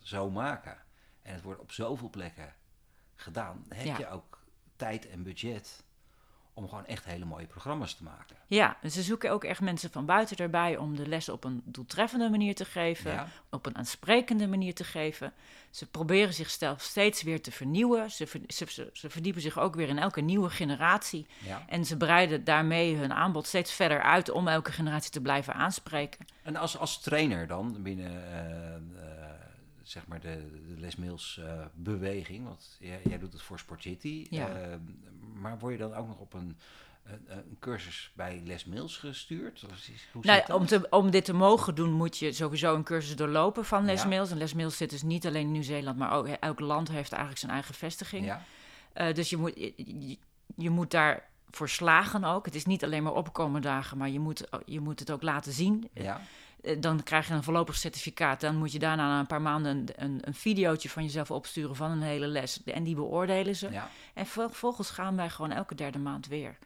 zo 0.02 0.30
maken 0.30 0.76
en 1.22 1.32
het 1.34 1.42
wordt 1.42 1.60
op 1.60 1.72
zoveel 1.72 2.10
plekken 2.10 2.54
gedaan, 3.16 3.64
heb 3.68 3.86
Ja. 3.86 3.98
je 3.98 4.08
ook 4.10 4.38
tijd 4.76 5.08
en 5.08 5.22
budget 5.22 5.82
om 6.60 6.68
gewoon 6.68 6.86
echt 6.86 7.04
hele 7.04 7.24
mooie 7.24 7.46
programma's 7.46 7.94
te 7.94 8.02
maken. 8.02 8.36
Ja, 8.46 8.76
en 8.82 8.90
ze 8.90 9.02
zoeken 9.02 9.30
ook 9.30 9.44
echt 9.44 9.60
mensen 9.60 9.90
van 9.90 10.06
buiten 10.06 10.36
erbij 10.36 10.76
om 10.76 10.96
de 10.96 11.08
les 11.08 11.28
op 11.28 11.44
een 11.44 11.62
doeltreffende 11.64 12.30
manier 12.30 12.54
te 12.54 12.64
geven, 12.64 13.10
Ja. 13.12 13.28
op 13.50 13.66
een 13.66 13.76
aansprekende 13.76 14.46
manier 14.46 14.74
te 14.74 14.84
geven. 14.84 15.32
Ze 15.70 15.86
proberen 15.86 16.34
zichzelf 16.34 16.80
steeds 16.82 17.22
weer 17.22 17.42
te 17.42 17.50
vernieuwen. 17.50 18.10
Ze, 18.10 18.26
ver- 18.26 18.40
ze, 18.48 18.90
ze, 18.92 19.10
verdiepen 19.10 19.42
zich 19.42 19.58
ook 19.58 19.74
weer 19.74 19.88
in 19.88 19.98
elke 19.98 20.20
nieuwe 20.20 20.50
generatie. 20.50 21.26
Ja. 21.38 21.64
En 21.68 21.84
ze 21.84 21.96
breiden 21.96 22.44
daarmee 22.44 22.96
hun 22.96 23.12
aanbod 23.12 23.46
steeds 23.46 23.72
verder 23.72 24.02
uit 24.02 24.30
om 24.30 24.48
elke 24.48 24.72
generatie 24.72 25.10
te 25.10 25.20
blijven 25.20 25.54
aanspreken. 25.54 26.26
En 26.42 26.56
als, 26.56 26.78
als 26.78 27.00
trainer 27.00 27.46
dan 27.46 27.82
binnen 27.82 28.32
eh, 28.32 28.74
eh, 28.74 28.80
zeg 29.82 30.06
maar 30.06 30.20
de, 30.20 30.62
de 30.74 30.80
Les 30.80 30.96
Mills 30.96 31.40
eh, 31.44 31.64
beweging, 31.74 32.44
want 32.44 32.76
jij, 32.80 33.00
jij 33.08 33.18
doet 33.18 33.32
het 33.32 33.42
voor 33.42 33.58
Sport 33.58 33.82
City, 33.82 34.26
Ja. 34.30 34.48
Maar 35.40 35.58
word 35.58 35.72
je 35.72 35.78
dan 35.78 35.94
ook 35.94 36.06
nog 36.06 36.18
op 36.18 36.32
een, 36.34 36.58
een, 37.04 37.24
een 37.28 37.56
cursus 37.60 38.12
bij 38.14 38.42
Les 38.44 38.64
Mills 38.64 38.96
gestuurd? 38.96 39.64
Hoe 40.12 40.22
Nou, 40.24 40.52
om, 40.52 40.66
te, 40.66 40.86
om 40.90 41.10
dit 41.10 41.24
te 41.24 41.32
mogen 41.32 41.74
doen 41.74 41.92
moet 41.92 42.18
je 42.18 42.32
sowieso 42.32 42.74
een 42.74 42.82
cursus 42.82 43.16
doorlopen 43.16 43.64
van 43.64 43.84
Les 43.84 44.02
Ja. 44.02 44.08
Mills. 44.08 44.30
En 44.30 44.38
Les 44.38 44.54
Mills 44.54 44.76
zit 44.76 44.90
dus 44.90 45.02
niet 45.02 45.26
alleen 45.26 45.46
in 45.46 45.52
Nieuw-Zeeland, 45.52 45.98
maar 45.98 46.12
ook 46.12 46.26
elk 46.28 46.60
land 46.60 46.88
heeft 46.88 47.10
eigenlijk 47.10 47.40
zijn 47.40 47.52
eigen 47.52 47.74
vestiging. 47.74 48.24
Ja, 48.24 48.42
Eh, 48.92 49.14
dus 49.14 49.30
je 49.30 49.36
moet, 49.36 49.54
je, 50.56 50.70
moet 50.70 50.90
daar 50.90 51.28
voor 51.50 51.68
slagen 51.68 52.24
ook. 52.24 52.44
Het 52.44 52.54
is 52.54 52.64
niet 52.64 52.84
alleen 52.84 53.02
maar 53.02 53.12
opkomen 53.12 53.62
dagen, 53.62 53.98
maar 53.98 54.08
je 54.08 54.20
moet, 54.20 54.48
je 54.64 54.80
moet 54.80 54.98
het 54.98 55.10
ook 55.10 55.22
laten 55.22 55.52
zien. 55.52 55.88
ja, 55.94 56.20
Dan 56.78 57.02
krijg 57.02 57.28
je 57.28 57.34
een 57.34 57.42
voorlopig 57.42 57.76
certificaat. 57.76 58.40
Dan 58.40 58.56
moet 58.56 58.72
je 58.72 58.78
daarna 58.78 59.08
na 59.08 59.18
een 59.18 59.26
paar 59.26 59.42
maanden 59.42 59.76
een, 59.76 59.88
een, 59.96 60.18
een 60.20 60.34
videootje 60.34 60.88
van 60.88 61.02
jezelf 61.02 61.30
opsturen 61.30 61.76
van 61.76 61.90
een 61.90 62.02
hele 62.02 62.26
les. 62.26 62.62
En 62.64 62.84
die 62.84 62.94
beoordelen 62.94 63.56
ze. 63.56 63.70
ja. 63.70 63.90
En 64.14 64.26
vervolgens 64.26 64.90
gaan 64.90 65.16
wij 65.16 65.30
gewoon 65.30 65.52
elke 65.52 65.74
derde 65.74 65.98
maand 65.98 66.26
weer 66.26 66.58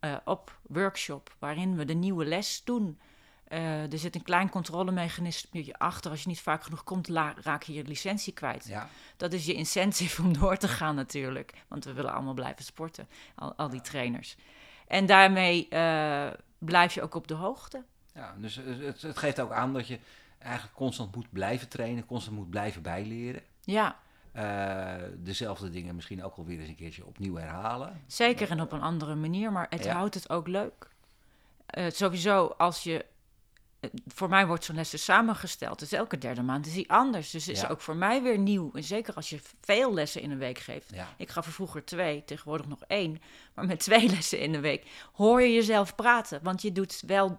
eh, 0.00 0.16
op 0.24 0.58
workshop, 0.62 1.34
waarin 1.38 1.76
we 1.76 1.84
de 1.84 1.94
nieuwe 1.94 2.24
les 2.24 2.64
doen. 2.64 2.98
Eh, 3.44 3.92
er 3.92 3.98
zit 3.98 4.14
een 4.14 4.22
klein 4.22 4.50
controlemechanisme 4.50 5.74
achter. 5.78 6.10
Als 6.10 6.22
je 6.22 6.28
niet 6.28 6.40
vaak 6.40 6.62
genoeg 6.62 6.84
komt, 6.84 7.08
raak 7.42 7.62
je 7.62 7.72
je 7.72 7.84
licentie 7.84 8.32
kwijt. 8.32 8.66
ja. 8.66 8.88
Dat 9.16 9.32
is 9.32 9.46
je 9.46 9.54
incentive 9.54 10.22
om 10.22 10.32
door 10.38 10.56
te 10.56 10.68
gaan 10.68 10.94
natuurlijk. 10.94 11.52
Want 11.68 11.84
we 11.84 11.92
willen 11.92 12.12
allemaal 12.12 12.34
blijven 12.34 12.64
sporten, 12.64 13.08
al, 13.34 13.54
al 13.54 13.68
die 13.68 13.80
trainers. 13.80 14.36
En 14.86 15.06
daarmee 15.06 15.68
eh, 15.68 16.30
blijf 16.58 16.94
je 16.94 17.02
ook 17.02 17.14
op 17.14 17.28
de 17.28 17.34
hoogte. 17.34 17.84
Ja 18.14 18.34
dus 18.38 18.56
het, 18.56 19.02
het 19.02 19.18
geeft 19.18 19.40
ook 19.40 19.52
aan 19.52 19.72
dat 19.72 19.86
je 19.86 19.98
eigenlijk 20.38 20.74
constant 20.74 21.14
moet 21.14 21.30
blijven 21.32 21.68
trainen, 21.68 22.06
constant 22.06 22.36
moet 22.36 22.50
blijven 22.50 22.82
bijleren. 22.82 23.42
Ja, 23.60 23.96
Eh, 24.32 24.94
dezelfde 25.16 25.70
dingen 25.70 25.94
misschien 25.94 26.24
ook 26.24 26.36
alweer 26.36 26.58
eens 26.58 26.68
een 26.68 26.74
keertje 26.74 27.06
opnieuw 27.06 27.34
herhalen. 27.36 28.02
zeker 28.06 28.50
en 28.50 28.60
op 28.60 28.72
een 28.72 28.82
andere 28.82 29.14
manier, 29.14 29.52
maar 29.52 29.66
het 29.70 29.84
Ja. 29.84 29.94
houdt 29.94 30.14
het 30.14 30.30
ook 30.30 30.48
leuk. 30.48 30.88
Eh, 31.66 31.84
sowieso, 31.90 32.46
als 32.46 32.82
je... 32.82 33.04
eh, 33.80 33.90
Voor 34.06 34.28
mij 34.28 34.46
wordt 34.46 34.64
zo'n 34.64 34.74
les 34.74 34.90
dus 34.90 35.04
samengesteld. 35.04 35.78
Dus 35.78 35.92
elke 35.92 36.18
derde 36.18 36.42
maand 36.42 36.66
is 36.66 36.72
die 36.72 36.90
anders. 36.92 37.30
Dus 37.30 37.46
het 37.46 37.56
is 37.56 37.68
ook 37.68 37.80
voor 37.80 37.96
mij 37.96 38.22
weer 38.22 38.38
nieuw. 38.38 38.70
En 38.74 38.84
zeker 38.84 39.14
als 39.14 39.30
je 39.30 39.40
veel 39.60 39.94
lessen 39.94 40.22
in 40.22 40.30
een 40.30 40.38
week 40.38 40.58
geeft. 40.58 40.94
Ja, 40.94 41.08
Ik 41.16 41.30
gaf 41.30 41.46
er 41.46 41.52
vroeger 41.52 41.84
twee, 41.84 42.24
tegenwoordig 42.24 42.66
nog 42.66 42.82
één. 42.86 43.22
Maar 43.54 43.66
met 43.66 43.78
twee 43.88 44.08
lessen 44.08 44.40
in 44.40 44.52
de 44.52 44.60
week 44.60 44.86
hoor 45.12 45.42
je 45.42 45.52
jezelf 45.52 45.94
praten. 45.94 46.40
Want 46.42 46.62
je 46.62 46.72
doet 46.72 47.02
wel 47.06 47.38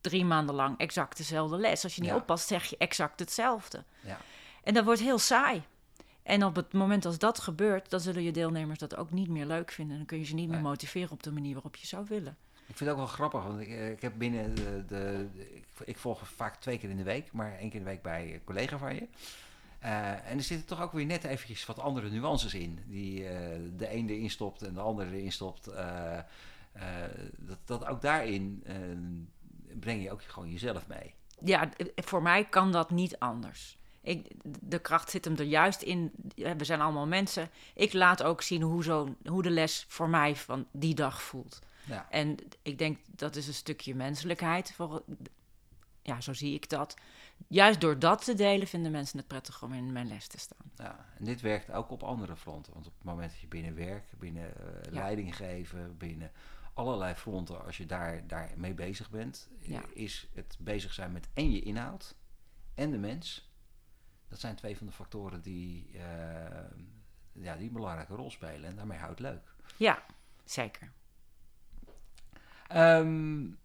drie 0.00 0.24
maanden 0.24 0.54
lang 0.54 0.78
exact 0.78 1.16
dezelfde 1.16 1.56
les. 1.56 1.84
Als 1.84 1.94
je 1.94 2.00
niet 2.00 2.10
Ja. 2.10 2.16
oppast, 2.16 2.46
zeg 2.48 2.64
je 2.64 2.76
exact 2.76 3.20
hetzelfde. 3.20 3.84
ja. 4.00 4.18
En 4.62 4.74
dat 4.74 4.84
wordt 4.84 5.00
heel 5.00 5.18
saai. 5.18 5.62
En 6.22 6.44
op 6.44 6.56
het 6.56 6.72
moment 6.72 7.04
als 7.04 7.18
dat 7.18 7.38
gebeurt, 7.40 7.90
dan 7.90 8.00
zullen 8.00 8.22
je 8.22 8.32
deelnemers 8.32 8.78
dat 8.78 8.96
ook 8.96 9.10
niet 9.10 9.28
meer 9.28 9.46
leuk 9.46 9.70
vinden. 9.70 9.96
Dan 9.96 10.06
kun 10.06 10.18
je 10.18 10.24
ze 10.24 10.34
niet 10.34 10.48
meer 10.48 10.60
motiveren 10.60 11.10
op 11.10 11.22
de 11.22 11.32
manier 11.32 11.52
waarop 11.54 11.76
je 11.76 11.86
zou 11.86 12.04
willen. 12.08 12.36
Ik 12.66 12.76
vind 12.76 12.78
het 12.78 12.88
ook 12.88 12.96
wel 12.96 13.06
grappig, 13.06 13.42
want 13.42 13.60
ik, 13.60 13.68
eh, 13.68 13.90
ik 13.90 14.00
heb 14.02 14.12
binnen 14.16 14.54
de, 14.54 14.84
de, 14.86 15.26
ik, 15.54 15.64
ik 15.84 15.98
volg 15.98 16.28
vaak 16.28 16.56
twee 16.56 16.78
keer 16.78 16.90
in 16.90 16.96
de 16.96 17.02
week, 17.02 17.32
maar 17.32 17.50
één 17.58 17.70
keer 17.70 17.78
in 17.78 17.84
de 17.84 17.90
week 17.90 18.02
bij 18.02 18.34
een 18.34 18.44
collega 18.44 18.78
van 18.78 18.94
je. 18.94 19.06
en 19.78 20.36
er 20.36 20.42
zitten 20.42 20.66
toch 20.66 20.80
ook 20.82 20.92
weer 20.92 21.06
net 21.06 21.24
eventjes 21.24 21.66
wat 21.66 21.78
andere 21.78 22.10
nuances 22.10 22.54
in. 22.54 22.78
Die 22.86 23.22
de 23.76 23.94
een 23.94 24.08
erin 24.08 24.30
stopt 24.30 24.62
en 24.62 24.74
de 24.74 24.80
andere 24.80 25.10
erin 25.16 25.32
stopt. 25.32 25.64
dat, 27.38 27.58
dat 27.64 27.86
ook 27.86 28.00
daarin 28.02 28.62
breng 29.78 30.02
je 30.02 30.10
ook 30.12 30.22
gewoon 30.22 30.50
jezelf 30.50 30.86
mee. 30.86 31.14
Ja, 31.44 31.68
voor 31.94 32.22
mij 32.22 32.44
kan 32.44 32.72
dat 32.72 32.90
niet 32.90 33.18
anders. 33.18 33.78
Ik, 34.00 34.26
de 34.60 34.78
kracht 34.78 35.10
zit 35.10 35.24
hem 35.24 35.36
er 35.36 35.44
juist 35.44 35.82
in. 35.82 36.12
We 36.34 36.64
zijn 36.64 36.80
allemaal 36.80 37.06
mensen. 37.06 37.50
Ik 37.74 37.92
laat 37.92 38.22
ook 38.22 38.42
zien 38.42 38.62
hoe, 38.62 38.82
zo, 38.82 39.16
hoe 39.24 39.42
de 39.42 39.50
les 39.50 39.84
voor 39.88 40.08
mij 40.08 40.36
van 40.36 40.66
die 40.72 40.94
dag 40.94 41.22
voelt. 41.22 41.58
Ja. 41.84 42.06
En 42.10 42.36
ik 42.62 42.78
denk 42.78 42.98
dat 43.10 43.36
is 43.36 43.46
een 43.46 43.54
stukje 43.54 43.94
menselijkheid. 43.94 44.72
Voor, 44.72 45.02
ja, 46.02 46.20
zo 46.20 46.32
zie 46.32 46.54
ik 46.54 46.68
dat. 46.68 46.94
Juist 47.48 47.80
door 47.80 47.98
dat 47.98 48.24
te 48.24 48.34
delen 48.34 48.66
vinden 48.66 48.92
mensen 48.92 49.18
het 49.18 49.26
prettig 49.26 49.62
om 49.62 49.72
in 49.72 49.92
mijn 49.92 50.08
les 50.08 50.26
te 50.26 50.38
staan. 50.38 50.70
Ja, 50.76 51.06
en 51.18 51.24
dit 51.24 51.40
werkt 51.40 51.70
ook 51.72 51.90
op 51.90 52.02
andere 52.02 52.36
fronten. 52.36 52.72
Want 52.72 52.86
op 52.86 52.92
het 52.94 53.04
moment 53.04 53.30
dat 53.30 53.40
je 53.40 53.46
binnen 53.46 53.74
werk, 53.74 54.04
binnen 54.18 54.52
uh, 54.60 54.92
leiding 54.92 55.36
geven, 55.36 55.96
binnen 55.96 56.30
allerlei 56.78 57.14
fronten, 57.14 57.64
als 57.64 57.76
je 57.76 57.86
daar, 57.86 58.26
daar 58.26 58.52
mee 58.56 58.74
bezig 58.74 59.10
bent, 59.10 59.48
is 59.92 60.28
het 60.34 60.56
bezig 60.58 60.92
zijn 60.92 61.12
met 61.12 61.28
en 61.34 61.50
je 61.50 61.60
inhoud 61.60 62.14
en 62.74 62.90
de 62.90 62.98
mens. 62.98 63.50
Dat 64.28 64.40
zijn 64.40 64.56
twee 64.56 64.76
van 64.76 64.86
de 64.86 64.92
factoren 64.92 65.42
die, 65.42 65.90
uh, 65.92 66.00
ja, 67.32 67.56
die 67.56 67.66
een 67.66 67.72
belangrijke 67.72 68.14
rol 68.14 68.30
spelen. 68.30 68.64
En 68.64 68.76
daarmee 68.76 68.98
houdt 68.98 69.18
het 69.18 69.28
leuk. 69.28 69.54
Ja, 69.76 70.04
zeker. 70.44 70.92
Um, 72.74 73.58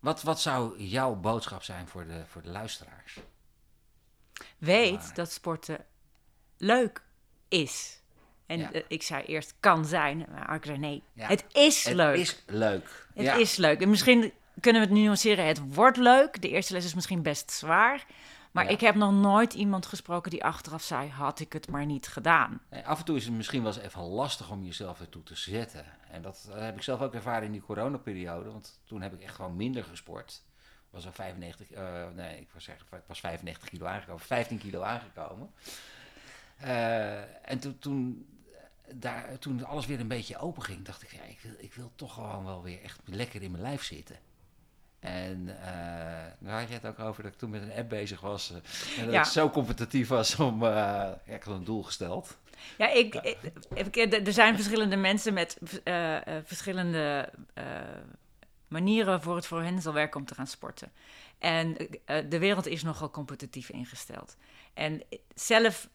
wat, 0.00 0.22
wat 0.22 0.40
zou 0.40 0.82
jouw 0.82 1.14
boodschap 1.14 1.62
zijn 1.62 1.88
voor 1.88 2.06
de, 2.06 2.26
voor 2.26 2.42
de 2.42 2.50
luisteraars? 2.50 3.20
Weet 4.58 5.14
dat 5.14 5.32
sporten 5.32 5.86
leuk 6.56 7.04
is. 7.48 8.01
En 8.46 8.72
eh, 8.72 8.82
ik 8.88 9.02
zei 9.02 9.24
eerst 9.24 9.54
kan 9.60 9.84
zijn, 9.84 10.26
maar 10.30 10.54
ik 10.54 10.64
zei 10.64 10.78
nee, 10.78 11.02
het 11.14 11.44
is 11.52 11.88
leuk. 11.88 12.18
Het 12.18 12.28
is 12.28 12.42
leuk. 12.46 13.06
Het 13.14 13.36
is 13.36 13.56
leuk. 13.56 13.80
En 13.80 13.90
misschien 13.90 14.32
kunnen 14.60 14.82
we 14.82 14.88
het 14.88 14.96
nuanceren, 14.96 15.46
het 15.46 15.74
wordt 15.74 15.96
leuk. 15.96 16.42
De 16.42 16.48
eerste 16.48 16.72
les 16.72 16.84
is 16.84 16.94
misschien 16.94 17.22
best 17.22 17.50
zwaar. 17.50 18.06
Maar 18.52 18.70
ik 18.70 18.80
heb 18.80 18.94
nog 18.94 19.12
nooit 19.12 19.54
iemand 19.54 19.86
gesproken 19.86 20.30
die 20.30 20.44
achteraf 20.44 20.82
zei: 20.82 21.08
had 21.08 21.40
ik 21.40 21.52
het 21.52 21.68
maar 21.68 21.86
niet 21.86 22.08
gedaan. 22.08 22.60
Nee, 22.70 22.86
af 22.86 22.98
en 22.98 23.04
toe 23.04 23.16
is 23.16 23.24
het 23.24 23.34
misschien 23.34 23.62
wel 23.62 23.72
eens 23.72 23.82
even 23.82 24.02
lastig 24.02 24.50
om 24.50 24.64
jezelf 24.64 25.00
ertoe 25.00 25.22
te 25.22 25.36
zetten. 25.36 25.84
En 26.10 26.22
dat 26.22 26.48
heb 26.50 26.76
ik 26.76 26.82
zelf 26.82 27.00
ook 27.00 27.14
ervaren 27.14 27.46
in 27.46 27.52
die 27.52 27.60
coronaperiode. 27.60 28.50
Want 28.50 28.80
toen 28.84 29.02
heb 29.02 29.12
ik 29.12 29.20
echt 29.20 29.34
gewoon 29.34 29.56
minder 29.56 29.84
gesport. 29.84 30.42
Was 30.90 31.06
al 31.06 31.12
95, 31.12 31.70
uh, 31.70 32.02
eh, 32.02 32.14
nee, 32.14 32.40
ik 32.40 32.48
was, 32.54 32.64
zeggen, 32.64 32.86
ik 32.90 33.02
was 33.06 33.20
95 33.20 33.68
kilo 33.68 33.86
aangekomen, 33.86 34.22
15 34.22 34.58
kilo 34.58 34.82
aangekomen. 34.82 35.50
Uh, 36.64 37.50
en 37.50 37.58
toen, 37.58 37.78
toen, 37.78 38.26
daar, 38.94 39.38
toen 39.38 39.64
alles 39.64 39.86
weer 39.86 40.00
een 40.00 40.08
beetje 40.08 40.38
open 40.38 40.62
ging, 40.62 40.84
dacht 40.84 41.02
ik, 41.02 41.12
ja, 41.12 41.22
ik 41.22 41.38
wil, 41.42 41.54
ik 41.58 41.74
wil 41.74 41.92
toch 41.94 42.14
gewoon 42.14 42.44
wel 42.44 42.62
weer 42.62 42.82
echt 42.82 43.00
lekker 43.04 43.42
in 43.42 43.50
mijn 43.50 43.62
lijf 43.62 43.82
zitten. 43.82 44.16
En 45.00 45.40
uh, 45.40 45.54
daar 46.38 46.60
had 46.60 46.68
je 46.68 46.74
het 46.74 46.86
ook 46.86 46.98
over 46.98 47.22
dat 47.22 47.32
ik 47.32 47.38
toen 47.38 47.50
met 47.50 47.62
een 47.62 47.72
app 47.72 47.88
bezig 47.88 48.20
was. 48.20 48.50
Uh, 48.50 48.56
en 48.98 49.06
dat 49.06 49.14
ik 49.14 49.32
zo 49.32 49.50
competitief 49.50 50.08
was 50.08 50.38
om... 50.38 50.62
Uh, 50.62 50.68
ja, 50.68 51.20
ik 51.24 51.42
had 51.42 51.54
een 51.54 51.64
doel 51.64 51.82
gesteld. 51.82 52.38
Ja, 52.78 52.88
ik, 52.88 53.14
ik, 53.74 53.96
er 54.26 54.32
zijn 54.32 54.54
verschillende 54.54 54.96
mensen 54.96 55.34
met 55.34 55.58
verschillende 56.44 57.32
manieren 58.68 59.22
voor 59.22 59.36
het 59.36 59.46
voor 59.46 59.62
hen 59.62 59.82
zal 59.82 59.92
werken 59.92 60.20
om 60.20 60.26
te 60.26 60.34
gaan 60.34 60.46
sporten. 60.46 60.92
En 61.38 61.76
de 62.28 62.38
wereld 62.38 62.66
is 62.66 62.82
nogal 62.82 63.10
competitief 63.10 63.68
ingesteld. 63.68 64.36
En 64.74 65.02
zelf 65.34 65.88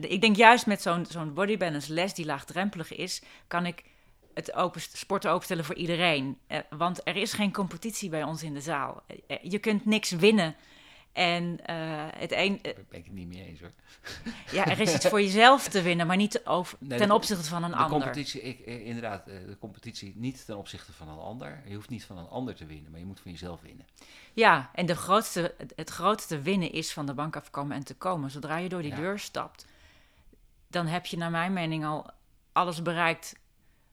ik 0.00 0.20
denk 0.20 0.36
juist 0.36 0.66
met 0.66 0.82
zo'n 0.82 1.06
zo'n 1.06 1.34
bodybalance 1.34 1.92
les 1.92 2.14
die 2.14 2.24
laagdrempelig 2.24 2.96
is, 2.96 3.22
kan 3.46 3.66
ik 3.66 3.84
het 4.38 4.54
open, 4.54 4.80
sporten 4.80 5.30
openstellen 5.30 5.64
voor 5.64 5.74
iedereen. 5.74 6.38
Eh, 6.46 6.58
want 6.70 7.00
er 7.04 7.16
is 7.16 7.32
geen 7.32 7.52
competitie 7.52 8.10
bij 8.10 8.22
ons 8.22 8.42
in 8.42 8.54
de 8.54 8.60
zaal. 8.60 9.02
Eh, 9.06 9.16
eh, 9.26 9.36
je 9.42 9.58
kunt 9.58 9.84
niks 9.84 10.10
winnen. 10.10 10.54
En 11.12 11.58
het 12.16 12.32
een. 12.32 12.58
Daar 12.62 12.74
ben 12.88 12.98
ik 12.98 13.04
het 13.04 13.14
niet 13.14 13.28
mee 13.28 13.46
eens 13.46 13.60
hoor. 13.60 13.72
Ja, 14.58 14.66
er 14.66 14.80
is 14.80 14.94
iets 14.94 15.06
voor 15.06 15.22
jezelf 15.22 15.68
te 15.68 15.82
winnen, 15.82 16.06
maar 16.06 16.16
niet 16.16 16.46
over, 16.46 16.78
ten 16.88 17.10
opzichte 17.10 17.44
van 17.44 17.62
een 17.62 17.70
de 17.70 17.76
ander. 17.76 18.00
Competitie, 18.00 18.42
ik, 18.42 18.58
inderdaad, 18.66 19.24
de 19.24 19.56
competitie 19.60 20.12
niet 20.16 20.44
ten 20.44 20.56
opzichte 20.56 20.92
van 20.92 21.08
een 21.08 21.18
ander. 21.18 21.62
Je 21.66 21.74
hoeft 21.74 21.88
niet 21.88 22.04
van 22.04 22.18
een 22.18 22.28
ander 22.28 22.54
te 22.54 22.66
winnen, 22.66 22.90
maar 22.90 23.00
je 23.00 23.06
moet 23.06 23.20
van 23.20 23.30
jezelf 23.30 23.60
winnen. 23.60 23.86
Ja, 24.32 24.70
en 24.74 24.86
de 24.86 24.96
grootste, 24.96 25.54
het 25.76 25.90
grootste 25.90 26.40
winnen 26.40 26.72
is 26.72 26.92
van 26.92 27.06
de 27.06 27.14
bank 27.14 27.36
afkomen 27.36 27.76
en 27.76 27.84
te 27.84 27.94
komen. 27.94 28.30
Zodra 28.30 28.56
je 28.56 28.68
door 28.68 28.82
die 28.82 28.94
deur 28.94 29.18
stapt, 29.18 29.66
dan 30.68 30.86
heb 30.86 31.06
je 31.06 31.16
naar 31.16 31.30
mijn 31.30 31.52
mening 31.52 31.84
al 31.84 32.10
alles 32.52 32.82
bereikt 32.82 33.34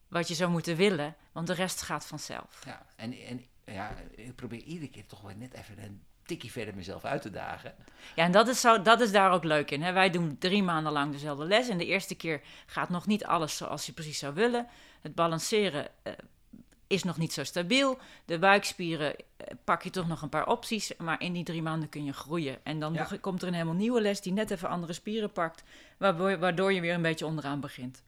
wat 0.08 0.28
je 0.28 0.34
zou 0.34 0.52
moeten 0.52 0.76
willen, 0.76 1.16
want 1.32 1.48
de 1.48 1.54
rest 1.54 1.82
gaat 1.82 2.06
vanzelf. 2.06 2.62
Ja, 2.66 2.86
en, 2.96 3.14
en 3.14 3.46
ja, 3.66 3.96
ik 4.12 4.36
probeer 4.36 4.62
iedere 4.62 4.92
keer 4.92 5.06
toch 5.06 5.22
wel 5.22 5.36
net 5.36 5.54
even 5.54 5.84
een 5.84 6.04
tikje 6.24 6.52
verder 6.52 6.76
mezelf 6.76 7.06
uit 7.06 7.22
te 7.22 7.30
dagen. 7.30 7.76
Ja, 8.16 8.24
en 8.24 8.32
dat 8.32 8.48
is, 8.48 8.62
zo, 8.62 8.82
dat 8.82 9.02
is 9.02 9.12
daar 9.12 9.32
ook 9.32 9.44
leuk 9.44 9.72
in. 9.72 9.82
Hè? 9.82 9.92
Wij 9.92 10.10
doen 10.10 10.38
drie 10.38 10.64
maanden 10.64 10.92
lang 10.92 11.12
dezelfde 11.12 11.46
les. 11.46 11.70
En 11.70 11.78
de 11.78 11.86
eerste 11.86 12.16
keer 12.16 12.42
gaat 12.66 12.90
nog 12.90 13.08
niet 13.08 13.26
alles 13.26 13.58
zoals 13.58 13.86
je 13.86 13.94
precies 13.94 14.20
zou 14.20 14.34
willen. 14.34 14.68
Het 15.02 15.16
balanceren 15.16 15.88
uh, 16.04 16.14
is 16.88 17.04
nog 17.04 17.18
niet 17.18 17.34
zo 17.34 17.44
stabiel. 17.44 17.98
De 18.26 18.40
buikspieren 18.40 19.16
uh, 19.18 19.48
pak 19.64 19.84
je 19.84 19.90
toch 19.90 20.08
nog 20.08 20.22
een 20.22 20.30
paar 20.30 20.48
opties. 20.48 20.92
Maar 20.98 21.22
in 21.22 21.34
die 21.34 21.44
drie 21.44 21.62
maanden 21.62 21.90
kun 21.90 22.04
je 22.04 22.14
groeien. 22.14 22.58
En 22.64 22.80
dan 22.80 22.98
komt 23.22 23.42
er 23.42 23.48
een 23.48 23.54
helemaal 23.54 23.76
nieuwe 23.76 24.02
les 24.02 24.22
die 24.22 24.34
net 24.34 24.52
even 24.52 24.70
andere 24.70 24.94
spieren 24.94 25.32
pakt. 25.32 25.64
Waardoor, 25.98 26.74
je 26.74 26.82
weer 26.82 26.94
een 26.94 27.02
beetje 27.02 27.26
onderaan 27.26 27.60
begint. 27.60 28.04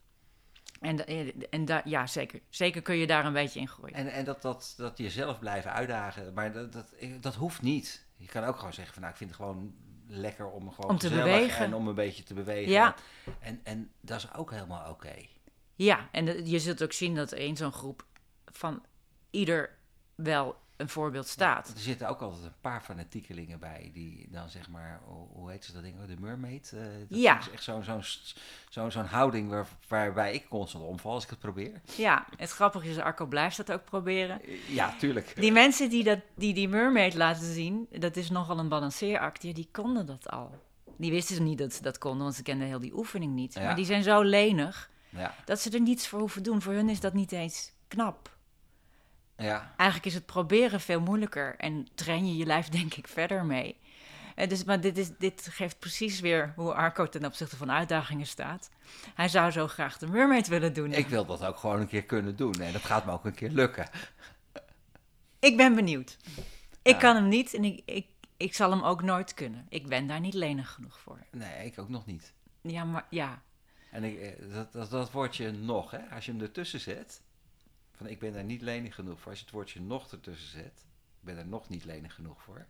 En, 0.79 1.05
en 1.49 1.65
da, 1.65 1.81
ja, 1.85 2.07
zeker. 2.07 2.39
Zeker 2.49 2.81
kun 2.81 2.95
je 2.95 3.07
daar 3.07 3.25
een 3.25 3.33
beetje 3.33 3.59
in 3.59 3.67
groeien. 3.67 3.95
En, 3.95 4.07
en 4.07 4.25
dat, 4.25 4.41
dat, 4.41 4.73
dat 4.77 4.97
jezelf 4.97 5.39
blijven 5.39 5.71
uitdagen, 5.73 6.33
maar 6.33 6.51
dat, 6.51 6.73
dat, 6.73 6.93
dat 7.19 7.35
hoeft 7.35 7.61
niet. 7.61 8.05
Je 8.15 8.27
kan 8.27 8.43
ook 8.43 8.57
gewoon 8.57 8.73
zeggen 8.73 8.93
van 8.93 9.01
nou, 9.01 9.13
ik 9.13 9.19
vind 9.19 9.29
het 9.29 9.39
gewoon 9.39 9.73
lekker 10.07 10.49
om 10.49 10.71
gewoon 10.71 10.89
om 10.91 10.97
te 10.97 11.09
bewegen. 11.09 11.65
en 11.65 11.73
om 11.73 11.87
een 11.87 11.95
beetje 11.95 12.23
te 12.23 12.33
bewegen. 12.33 12.71
Ja. 12.71 12.95
En, 13.39 13.59
en 13.63 13.91
dat 14.01 14.17
is 14.17 14.33
ook 14.33 14.51
helemaal 14.51 14.89
oké. 14.89 15.15
Ja, 15.75 16.09
en 16.11 16.45
je 16.45 16.59
zult 16.59 16.83
ook 16.83 16.93
zien 16.93 17.15
dat 17.15 17.31
in 17.31 17.57
zo'n 17.57 17.71
groep 17.71 18.05
van 18.51 18.83
ieder 19.29 19.69
wel 20.15 20.55
een 20.77 20.89
voorbeeld 20.89 21.27
staat. 21.27 21.67
er 21.67 21.79
zitten 21.79 22.09
ook 22.09 22.21
altijd 22.21 22.43
een 22.43 22.59
paar 22.61 22.81
fanatiekelingen 22.81 23.59
bij 23.59 23.89
die 23.93 24.27
dan 24.31 24.49
zeg 24.49 24.69
maar, 24.69 25.01
hoe 25.33 25.51
heet 25.51 25.65
ze 25.65 25.73
dat 25.73 25.83
ding, 25.83 26.05
de 26.05 26.15
mermaid? 26.19 26.71
Uh, 26.75 26.81
dat 27.09 27.19
ja. 27.19 27.39
is 27.39 27.49
echt 27.49 27.63
zo'n 27.63 27.83
zo'n 28.69 28.91
zo'n 28.91 29.05
houding 29.05 29.49
waar, 29.49 29.67
waarbij 29.87 30.33
ik 30.33 30.49
constant 30.49 30.83
omval 30.83 31.13
als 31.13 31.23
ik 31.23 31.29
het 31.29 31.39
probeer. 31.39 31.81
Ja, 31.95 32.25
het 32.37 32.51
grappige 32.51 32.89
is, 32.89 32.97
Arco 32.97 33.25
blijft 33.25 33.57
dat 33.57 33.71
ook 33.71 33.85
proberen. 33.85 34.41
Ja, 34.67 34.95
tuurlijk. 34.99 35.35
Die 35.35 35.51
mensen 35.51 35.89
die 35.89 36.03
dat, 36.03 36.19
die, 36.35 36.53
die 36.53 36.69
mermaid 36.69 37.13
laten 37.13 37.53
zien, 37.53 37.87
dat 37.91 38.15
is 38.15 38.29
nogal 38.29 38.59
een 38.59 38.69
balanceeract, 38.69 39.41
die 39.41 39.69
konden 39.71 40.05
dat 40.05 40.29
al. 40.29 40.65
Die 40.97 41.11
wisten 41.11 41.43
niet 41.43 41.57
dat 41.57 41.73
ze 41.73 41.81
dat 41.81 41.97
konden, 41.97 42.23
want 42.23 42.35
ze 42.35 42.43
kenden 42.43 42.67
heel 42.67 42.79
die 42.79 42.97
oefening 42.97 43.33
niet. 43.33 43.55
Maar 43.55 43.75
die 43.75 43.85
zijn 43.85 44.03
zo 44.03 44.21
lenig 44.21 44.89
ja. 45.09 45.35
dat 45.45 45.59
ze 45.59 45.69
er 45.69 45.81
niets 45.81 46.07
voor 46.07 46.19
hoeven 46.19 46.43
doen. 46.43 46.61
Voor 46.61 46.73
hun 46.73 46.89
is 46.89 46.99
dat 46.99 47.13
niet 47.13 47.31
eens 47.31 47.71
knap. 47.87 48.36
Ja. 49.37 49.73
Eigenlijk 49.77 50.09
is 50.09 50.13
het 50.13 50.25
proberen 50.25 50.81
veel 50.81 51.01
moeilijker 51.01 51.55
en 51.57 51.87
train 51.95 52.27
je 52.27 52.37
je 52.37 52.45
lijf 52.45 52.69
denk 52.79 52.93
ik 52.93 53.07
verder 53.07 53.45
mee. 53.45 53.77
Uh, 54.35 54.47
dus, 54.47 54.63
maar 54.63 54.81
dit, 54.81 54.97
is, 54.97 55.09
dit 55.17 55.47
geeft 55.51 55.79
precies 55.79 56.19
weer 56.19 56.53
hoe 56.55 56.73
Arco 56.73 57.09
ten 57.09 57.25
opzichte 57.25 57.57
van 57.57 57.71
uitdagingen 57.71 58.27
staat. 58.27 58.69
Hij 59.15 59.27
zou 59.27 59.51
zo 59.51 59.67
graag 59.67 59.97
de 59.97 60.07
mermaid 60.07 60.47
willen 60.47 60.73
doen. 60.73 60.93
Ik 60.93 61.07
wil 61.07 61.25
dat 61.25 61.45
ook 61.45 61.57
gewoon 61.57 61.79
een 61.79 61.87
keer 61.87 62.03
kunnen 62.03 62.35
doen 62.35 62.53
en 62.53 62.73
dat 62.73 62.85
gaat 62.85 63.05
me 63.05 63.11
ook 63.11 63.25
een 63.25 63.33
keer 63.33 63.49
lukken. 63.49 63.89
Ik 65.39 65.57
ben 65.57 65.75
benieuwd. 65.75 66.17
Ik 66.81 66.99
kan 66.99 67.15
hem 67.15 67.27
niet 67.27 67.53
en 67.53 67.63
ik, 67.63 67.81
ik, 67.85 68.07
ik 68.37 68.53
zal 68.53 68.71
hem 68.71 68.83
ook 68.83 69.01
nooit 69.03 69.33
kunnen. 69.33 69.65
Ik 69.69 69.87
ben 69.87 70.07
daar 70.07 70.19
niet 70.19 70.33
lenig 70.33 70.69
genoeg 70.69 70.99
voor. 70.99 71.19
Nee, 71.31 71.65
ik 71.65 71.79
ook 71.79 71.89
nog 71.89 72.05
niet. 72.05 72.33
Ja, 72.61 72.83
maar 72.83 73.05
ja. 73.09 73.41
En 73.91 74.03
ik, 74.03 74.19
eh, 74.19 74.53
dat, 74.53 74.73
dat, 74.73 74.89
dat 74.89 75.11
woordje 75.11 75.51
nog, 75.51 75.91
hè, 75.91 75.99
als 76.15 76.25
je 76.25 76.31
hem 76.31 76.41
ertussen 76.41 76.79
zet, 76.79 77.21
van 77.97 78.07
ik 78.07 78.19
ben 78.19 78.33
daar 78.33 78.43
niet 78.43 78.61
lenig 78.61 78.95
genoeg 78.95 79.19
voor. 79.19 79.29
Als 79.29 79.39
je 79.39 79.45
het 79.45 79.53
woordje 79.53 79.81
nog 79.81 80.11
ertussen 80.11 80.49
zet, 80.49 80.85
ik 81.19 81.23
ben 81.23 81.37
er 81.37 81.47
nog 81.47 81.69
niet 81.69 81.85
lenig 81.85 82.13
genoeg 82.13 82.41
voor, 82.41 82.65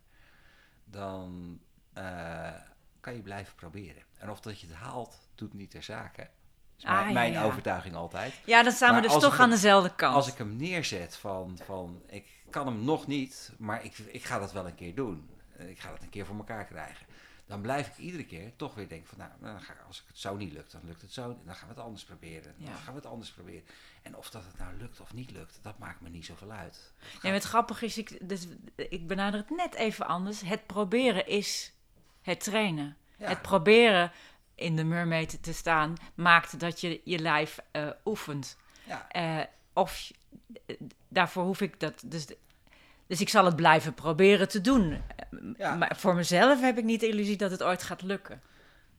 dan 0.86 1.60
uh, 1.98 2.54
kan 3.00 3.14
je 3.14 3.22
blijven 3.22 3.56
proberen. 3.56 4.04
En 4.18 4.30
of 4.30 4.40
dat 4.40 4.60
je 4.60 4.68
het 4.68 4.76
haalt, 4.76 5.30
doet 5.36 5.54
niet 5.54 5.72
ter 5.72 5.84
zake. 5.84 6.22
Dat 6.22 6.30
is 6.78 6.86
ah, 6.86 7.12
mijn, 7.12 7.32
ja, 7.32 7.44
overtuiging 7.44 7.96
altijd. 7.96 8.34
Ja, 8.46 8.64
dan 8.64 8.72
staan 8.72 8.96
we 8.96 9.02
dus 9.02 9.20
toch 9.20 9.40
aan 9.40 9.50
dezelfde 9.50 9.96
kant. 9.96 10.16
Als 10.16 10.28
ik 10.28 10.38
hem 10.38 10.56
neerzet 10.56 11.16
van, 11.16 11.58
van 11.64 12.02
ik 12.06 12.28
kan 12.50 12.68
hem 12.68 12.84
nog 12.84 13.08
niet, 13.08 13.54
maar 13.58 13.84
ik, 13.84 13.98
ik 13.98 14.24
ga 14.24 14.40
dat 14.40 14.52
wel 14.52 14.66
een 14.68 14.76
keer 14.76 14.96
doen. 14.96 15.30
Ik 15.58 15.80
ga 15.80 15.90
dat 15.90 16.02
een 16.02 16.10
keer 16.10 16.26
voor 16.26 16.38
elkaar 16.38 16.66
krijgen 16.66 17.07
dan 17.48 17.62
blijf 17.62 17.88
ik 17.88 17.98
iedere 17.98 18.26
keer 18.26 18.56
toch 18.56 18.76
weer 18.76 18.88
denken 18.88 19.08
van, 19.08 19.18
nou, 19.18 19.32
dan 19.40 19.62
ga, 19.62 19.74
als 19.88 20.04
het 20.08 20.18
zo 20.18 20.36
niet 20.36 20.54
lukt, 20.54 20.72
dan 20.72 20.82
lukt 20.84 21.02
het 21.02 21.14
zo, 21.14 21.38
dan 21.46 21.56
gaan 21.56 21.68
we 21.68 21.74
het 21.74 21.84
anders 21.84 22.04
proberen. 22.04 22.56
Dan 22.58 22.74
gaan 22.74 22.94
we 22.94 23.00
het 23.00 23.10
anders 23.10 23.32
proberen. 23.32 23.64
En 24.02 24.16
of 24.16 24.30
dat 24.30 24.46
het 24.46 24.58
nou 24.58 24.78
lukt 24.78 25.00
of 25.00 25.14
niet 25.14 25.32
lukt, 25.32 25.60
dat 25.62 25.78
maakt 25.78 26.02
me 26.02 26.10
niet 26.10 26.26
zoveel 26.26 26.52
uit. 26.52 26.94
Ja, 27.22 27.32
het 27.32 27.44
grappige 27.44 27.86
is, 27.86 27.98
ik, 27.98 28.30
dus, 28.30 28.48
ik 28.76 29.08
benader 29.08 29.40
het 29.40 29.50
net 29.50 29.74
even 29.74 30.08
anders. 30.08 30.42
Het 30.42 30.66
proberen 30.66 31.28
is 31.28 31.74
het 32.22 32.40
trainen. 32.40 32.98
Ja. 33.18 33.28
Het 33.28 33.42
proberen 33.42 34.12
in 34.56 34.76
de 34.76 34.84
mermaid 34.84 35.44
te 35.44 35.54
staan 35.54 35.96
maakt 36.16 36.60
dat 36.60 36.82
je 36.82 37.02
je 37.04 37.20
lijf 37.20 37.60
eh, 37.72 37.90
oefent. 38.06 38.58
Ja. 38.84 39.10
Eh, 39.10 39.46
of 39.74 40.12
eh, 40.66 40.76
daarvoor 41.08 41.44
hoef 41.44 41.62
ik 41.62 41.80
dat. 41.80 42.04
Dus, 42.06 42.26
dus 43.08 43.22
ik 43.22 43.30
zal 43.30 43.46
het 43.46 43.56
blijven 43.56 43.94
proberen 43.94 44.48
te 44.50 44.62
doen. 44.62 44.92
Eh, 44.92 45.02
Ja. 45.58 45.76
Maar 45.76 45.96
voor 45.98 46.16
mezelf 46.16 46.62
heb 46.62 46.78
ik 46.78 46.84
niet 46.84 47.00
de 47.00 47.08
illusie 47.08 47.38
dat 47.38 47.52
het 47.52 47.64
ooit 47.64 47.84
gaat 47.84 48.02
lukken. 48.02 48.42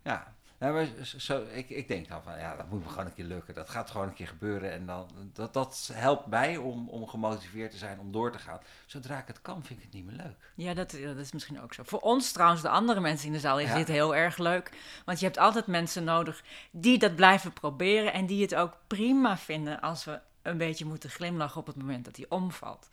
Ja, 0.03 0.35
nou, 0.59 0.73
maar 0.75 0.87
zo, 1.05 1.44
ik, 1.53 1.71
ik 1.71 1.88
denk 1.88 2.09
dan 2.09 2.23
van 2.23 2.38
ja, 2.38 2.57
dat 2.57 2.71
moet 2.71 2.83
me 2.85 2.88
gewoon 2.90 3.07
een 3.07 3.14
keer 3.14 3.25
lukken. 3.25 3.55
Dat 3.55 3.71
gaat 3.71 3.90
gewoon 3.90 4.09
een 4.09 4.14
keer 4.14 4.27
gebeuren. 4.29 4.73
En 4.73 4.87
dan, 4.87 5.09
dat, 5.33 5.53
dat 5.55 5.90
helpt 5.92 6.27
mij 6.27 6.57
om, 6.57 6.88
om 6.88 7.07
gemotiveerd 7.09 7.71
te 7.71 7.77
zijn 7.77 7.99
om 7.99 8.12
door 8.12 8.33
te 8.33 8.38
gaan. 8.38 8.59
Zodra 8.87 9.18
ik 9.18 9.27
het 9.27 9.40
kan, 9.42 9.62
vind 9.64 9.79
ik 9.79 9.85
het 9.85 9.94
niet 9.94 10.05
meer 10.05 10.16
leuk. 10.16 10.53
Ja, 10.55 10.75
dat, 10.75 10.90
dat 10.90 11.16
is 11.16 11.33
misschien 11.33 11.61
ook 11.61 11.75
zo. 11.75 11.83
Voor 11.87 12.01
ons 12.01 12.33
trouwens, 12.33 12.62
de 12.62 12.68
andere 12.68 13.01
mensen 13.01 13.27
in 13.27 13.33
de 13.33 13.40
zaal, 13.40 13.61
is 13.61 13.68
Ja. 13.68 13.75
dit 13.75 13.88
heel 13.88 14.16
erg 14.16 14.38
leuk. 14.38 14.71
Want 15.05 15.18
je 15.18 15.25
hebt 15.25 15.38
altijd 15.38 15.66
mensen 15.66 16.05
nodig 16.05 16.42
die 16.71 16.99
dat 16.99 17.16
blijven 17.16 17.53
proberen 17.53 18.12
en 18.12 18.27
die 18.27 18.42
het 18.42 18.55
ook 18.55 18.73
prima 18.87 19.37
vinden 19.37 19.81
als 19.81 20.05
we 20.05 20.21
een 20.42 20.59
beetje 20.59 20.85
moeten 20.85 21.11
glimlachen 21.11 21.61
op 21.61 21.66
het 21.66 21.77
moment 21.77 22.05
dat 22.05 22.16
hij 22.16 22.27
omvalt. 22.29 22.88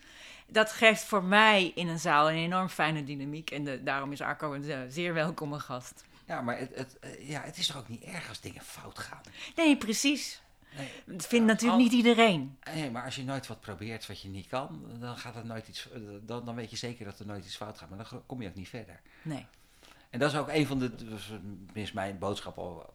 Dat 0.48 0.72
geeft 0.72 1.04
voor 1.04 1.24
mij 1.24 1.72
in 1.76 1.88
een 1.88 2.00
zaal 2.00 2.30
een 2.30 2.36
enorm 2.36 2.70
fijne 2.70 3.04
dynamiek 3.04 3.52
en 3.52 3.64
de, 3.64 3.84
daarom 3.84 4.12
is 4.12 4.22
Arco 4.22 4.54
een 4.54 4.70
eh, 4.70 4.80
zeer 4.90 5.14
welkome 5.14 5.60
gast. 5.60 6.04
Ja, 6.26 6.42
maar 6.42 6.58
het, 6.60 6.76
het, 6.76 7.00
eh, 7.00 7.30
ja, 7.30 7.42
het 7.42 7.58
is 7.58 7.68
toch 7.68 7.78
ook 7.78 7.88
niet 7.88 8.04
erg 8.04 8.30
als 8.30 8.40
dingen 8.42 8.62
fout 8.62 9.00
gaan? 9.00 9.22
Nee, 9.56 9.78
precies. 9.78 10.42
Nee, 10.78 10.90
Dat 11.06 11.28
vindt 11.28 11.46
natuurlijk 11.46 11.78
al- 11.80 11.84
niet 11.84 11.94
iedereen. 11.94 12.58
nee, 12.74 12.92
maar 12.92 13.04
als 13.04 13.16
je 13.16 13.24
nooit 13.24 13.48
wat 13.48 13.60
probeert 13.60 14.08
wat 14.08 14.22
je 14.22 14.28
niet 14.28 14.48
kan, 14.48 14.86
dan, 15.00 15.18
gaat 15.18 15.36
het 15.36 15.44
nooit 15.46 15.68
iets, 15.68 15.92
eh, 15.92 16.00
dan, 16.22 16.46
dan 16.46 16.56
weet 16.56 16.70
je 16.70 16.76
zeker 16.78 17.06
dat 17.06 17.20
er 17.20 17.26
nooit 17.26 17.46
iets 17.46 17.56
fout 17.56 17.78
gaat. 17.78 17.90
Maar 17.90 18.08
dan 18.10 18.22
kom 18.26 18.42
je 18.42 18.48
ook 18.48 18.56
niet 18.56 18.70
verder. 18.70 19.00
Nee. 19.22 19.46
En 20.10 20.20
dat 20.20 20.32
is 20.32 20.38
ook 20.38 20.50
een 20.50 20.68
van 20.68 20.80
de, 20.80 20.96
dus, 20.96 21.32
tenminste 21.66 21.96
mijn 21.96 22.18
boodschap 22.20 22.58
al 22.58 22.94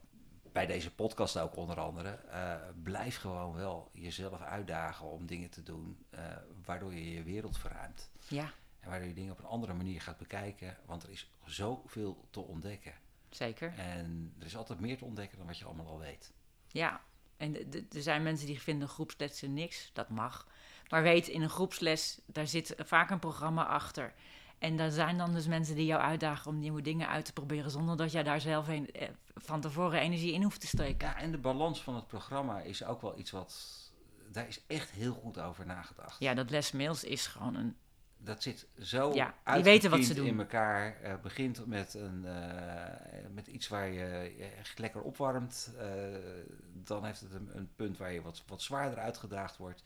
bij 0.53 0.67
deze 0.67 0.95
podcast 0.95 1.39
ook 1.39 1.57
onder 1.57 1.81
andere. 1.81 2.09
eh, 2.11 2.55
blijf 2.83 3.17
gewoon 3.17 3.55
wel 3.55 3.91
jezelf 3.93 4.41
uitdagen 4.41 5.07
om 5.07 5.27
dingen 5.27 5.51
te 5.51 5.63
doen 5.63 6.05
eh, 6.11 6.21
waardoor 6.65 6.95
je 6.95 7.11
je 7.13 7.23
wereld 7.23 7.59
verruimt. 7.59 8.11
Ja, 8.29 8.53
En 8.81 8.89
waardoor 8.91 9.09
je 9.09 9.15
dingen 9.15 9.33
op 9.33 9.39
een 9.39 9.45
andere 9.45 9.73
manier 9.75 10.01
gaat 10.01 10.19
bekijken. 10.19 10.77
Want 10.87 11.03
er 11.03 11.11
is 11.11 11.31
zoveel 11.45 12.27
te 12.31 12.41
ontdekken. 12.41 12.93
zeker. 13.31 13.75
En 13.77 14.35
er 14.39 14.47
is 14.47 14.57
altijd 14.57 14.81
meer 14.81 14.99
te 14.99 15.05
ontdekken 15.05 15.39
dan 15.39 15.47
wat 15.47 15.59
je 15.59 15.65
allemaal 15.65 15.87
al 15.87 15.99
weet. 15.99 16.33
Ja, 16.69 17.01
en 17.37 17.55
er 17.93 18.03
zijn 18.03 18.23
mensen 18.23 18.47
die 18.47 18.61
vinden 18.61 18.89
groepslessen 18.89 19.55
niks. 19.55 19.91
Dat 19.93 20.09
mag. 20.09 20.47
Maar 20.89 21.03
weet, 21.03 21.29
in 21.29 21.43
een 21.43 21.49
groepsles, 21.51 22.21
daar 22.27 22.47
zit 22.47 22.75
vaak 22.79 23.11
een 23.11 23.19
programma 23.19 23.67
achter. 23.67 24.15
En 24.61 24.77
daar 24.77 24.91
zijn 24.91 25.19
dan 25.19 25.33
dus 25.33 25.47
mensen 25.47 25.75
die 25.75 25.87
jou 25.87 26.03
uitdagen 26.03 26.51
om 26.51 26.59
nieuwe 26.59 26.83
dingen 26.83 27.09
uit 27.09 27.25
te 27.25 27.33
proberen... 27.33 27.71
zonder 27.71 27.97
dat 27.97 28.13
jij 28.13 28.23
daar 28.23 28.41
zelf 28.41 28.69
een, 28.69 28.91
eh, 28.93 29.09
van 29.35 29.61
tevoren 29.61 30.01
energie 30.01 30.33
in 30.33 30.43
hoeft 30.43 30.61
te 30.61 30.67
steken. 30.67 31.09
Ja, 31.09 31.17
en 31.17 31.31
de 31.31 31.39
balans 31.39 31.83
van 31.83 31.95
het 31.95 32.07
programma 32.07 32.61
is 32.61 32.85
ook 32.85 33.01
wel 33.03 33.19
iets 33.19 33.31
wat... 33.31 33.79
Daar 34.33 34.49
is 34.49 34.61
echt 34.67 34.91
heel 34.91 35.13
goed 35.13 35.41
over 35.41 35.67
nagedacht. 35.67 36.17
Ja, 36.19 36.35
dat 36.35 36.51
Les 36.51 37.05
is 37.05 37.27
gewoon 37.27 37.55
een... 37.55 37.77
Dat 38.19 38.43
zit 38.43 38.67
zo 38.79 39.15
Ja, 39.15 39.35
die 39.55 39.63
weten 39.63 39.91
wat 39.91 40.05
ze 40.05 40.15
doen. 40.15 40.27
in 40.27 40.39
elkaar. 40.39 41.01
Eh 41.03 41.15
begint 41.23 41.67
met, 41.67 41.95
een, 41.95 42.25
eh, 42.25 43.31
met 43.35 43.47
iets 43.47 43.69
waar 43.69 43.89
je 43.89 44.35
echt 44.59 44.79
lekker 44.79 45.03
opwarmt. 45.03 45.75
Dan 46.73 47.05
heeft 47.05 47.21
het 47.21 47.33
een, 47.33 47.51
een 47.53 47.71
punt 47.77 47.99
waar 47.99 48.13
je 48.13 48.23
wat, 48.23 48.43
wat 48.47 48.63
zwaarder 48.63 48.99
uitgedaagd 48.99 49.57
wordt. 49.57 49.83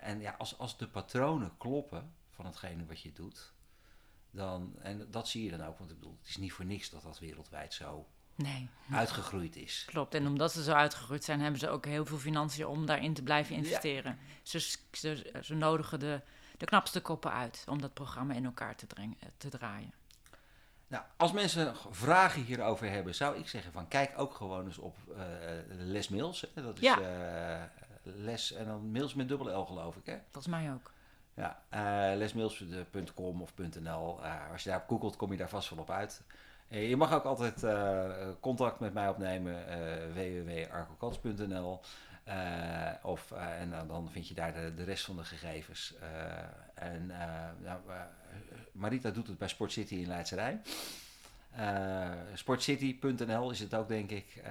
En 0.00 0.20
ja, 0.20 0.34
als, 0.38 0.58
als 0.58 0.78
de 0.78 0.88
patronen 0.88 1.52
kloppen 1.58 2.12
van 2.42 2.50
hetgene 2.50 2.86
wat 2.86 3.00
je 3.00 3.12
doet... 3.12 3.52
Dan, 4.34 4.74
en 4.80 5.06
dat 5.10 5.28
zie 5.28 5.44
je 5.44 5.50
dan 5.56 5.66
ook, 5.66 5.78
want 5.78 5.90
ik 5.90 5.96
bedoel, 5.98 6.16
het 6.20 6.28
is 6.28 6.36
niet 6.36 6.52
voor 6.52 6.64
niks 6.64 6.90
dat 6.90 7.02
dat 7.02 7.18
wereldwijd 7.18 7.74
zo 7.74 8.06
Nee, 8.34 8.68
uitgegroeid 8.92 9.56
is. 9.56 9.84
klopt. 9.86 10.14
En 10.14 10.26
omdat 10.26 10.52
ze 10.52 10.62
zo 10.62 10.72
uitgegroeid 10.72 11.24
zijn, 11.24 11.40
hebben 11.40 11.60
ze 11.60 11.68
ook 11.68 11.84
heel 11.84 12.06
veel 12.06 12.18
financiën 12.18 12.66
om 12.66 12.86
daarin 12.86 13.14
te 13.14 13.22
blijven 13.22 13.54
Ja. 13.54 13.60
investeren. 13.60 14.18
Ze, 14.42 14.60
ze, 14.92 15.38
ze 15.42 15.54
nodigen 15.54 16.00
de, 16.00 16.20
de 16.58 16.64
knapste 16.64 17.00
koppen 17.00 17.32
uit 17.32 17.64
om 17.68 17.80
dat 17.80 17.94
programma 17.94 18.34
in 18.34 18.44
elkaar 18.44 18.76
te, 18.76 18.86
te 19.36 19.48
draaien. 19.48 19.92
Nou, 20.86 21.04
als 21.16 21.32
mensen 21.32 21.74
vragen 21.90 22.42
hierover 22.44 22.90
hebben, 22.90 23.14
zou 23.14 23.38
ik 23.38 23.48
zeggen 23.48 23.72
van 23.72 23.88
kijk 23.88 24.18
ook 24.18 24.34
gewoon 24.34 24.64
eens 24.66 24.78
op 24.78 24.96
eh 25.16 25.22
Les 25.68 26.08
Mails. 26.08 26.46
Hè. 26.54 26.62
Dat 26.62 26.76
is 26.76 26.82
Ja. 26.82 27.00
eh, 27.00 27.62
les 28.02 28.52
en 28.52 28.66
dan 28.66 28.90
mails 28.90 29.14
met 29.14 29.28
dubbel 29.28 29.60
L 29.60 29.64
geloof 29.64 29.96
ik 29.96 30.06
hè. 30.06 30.18
Volgens 30.30 30.46
mij 30.54 30.72
ook. 30.72 30.90
Ja, 31.34 31.62
eh 31.68 32.16
lesmails.com 32.16 33.42
of 33.42 33.52
.nl. 33.58 34.20
Eh, 34.24 34.50
als 34.52 34.62
je 34.62 34.68
daarop 34.70 34.88
googelt 34.88 35.16
kom 35.16 35.30
je 35.32 35.36
daar 35.38 35.48
vast 35.48 35.70
wel 35.70 35.78
op 35.78 35.90
uit. 35.90 36.22
Eh, 36.68 36.88
je 36.88 36.96
mag 36.96 37.12
ook 37.12 37.24
altijd 37.24 37.64
contact 38.40 38.80
met 38.80 38.92
mij 38.92 39.08
opnemen, 39.08 39.64
www.arcokans.nl. 40.14 41.80
Of, 43.02 43.32
en 43.32 43.70
dan- 43.86 44.10
vind 44.10 44.28
je 44.28 44.34
daar 44.34 44.52
de, 44.54 44.74
de 44.74 44.84
rest 44.84 45.04
van 45.04 45.16
de 45.16 45.24
gegevens. 45.24 45.94
En 46.74 47.06
nou, 47.62 47.80
Marita 48.72 49.10
doet 49.10 49.26
het 49.26 49.38
bij 49.38 49.48
Sport 49.48 49.72
City 49.72 49.94
in 49.94 50.06
Leidse 50.06 50.34
Rijn. 50.34 50.62
Eh, 51.50 52.10
sportcity.nl 52.34 53.50
is 53.50 53.60
het 53.60 53.74
ook, 53.74 53.88
denk 53.88 54.10
ik. 54.10 54.42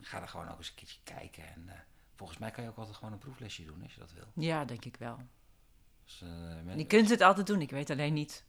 Ga 0.00 0.20
er 0.20 0.28
gewoon 0.28 0.48
ook 0.50 0.58
eens 0.58 0.68
een 0.68 0.74
keertje 0.74 0.98
kijken. 1.04 1.42
En 1.54 1.70
volgens 2.14 2.38
mij 2.38 2.50
kan 2.50 2.64
je 2.64 2.70
ook 2.70 2.76
altijd 2.78 2.96
gewoon 2.96 3.12
een 3.12 3.18
proeflesje 3.18 3.64
doen 3.64 3.82
als 3.82 3.94
je 3.94 4.00
dat 4.00 4.12
wil. 4.12 4.24
Ja, 4.44 4.64
denk 4.64 4.84
ik 4.84 4.96
wel. 4.96 5.18
Dus, 6.08 6.22
eh, 6.22 6.28
men- 6.64 6.78
Je 6.78 6.86
kunt 6.86 7.08
het 7.10 7.20
altijd 7.20 7.46
doen. 7.46 7.60
Ik 7.60 7.70
weet 7.70 7.90
alleen 7.90 8.12
niet 8.12 8.44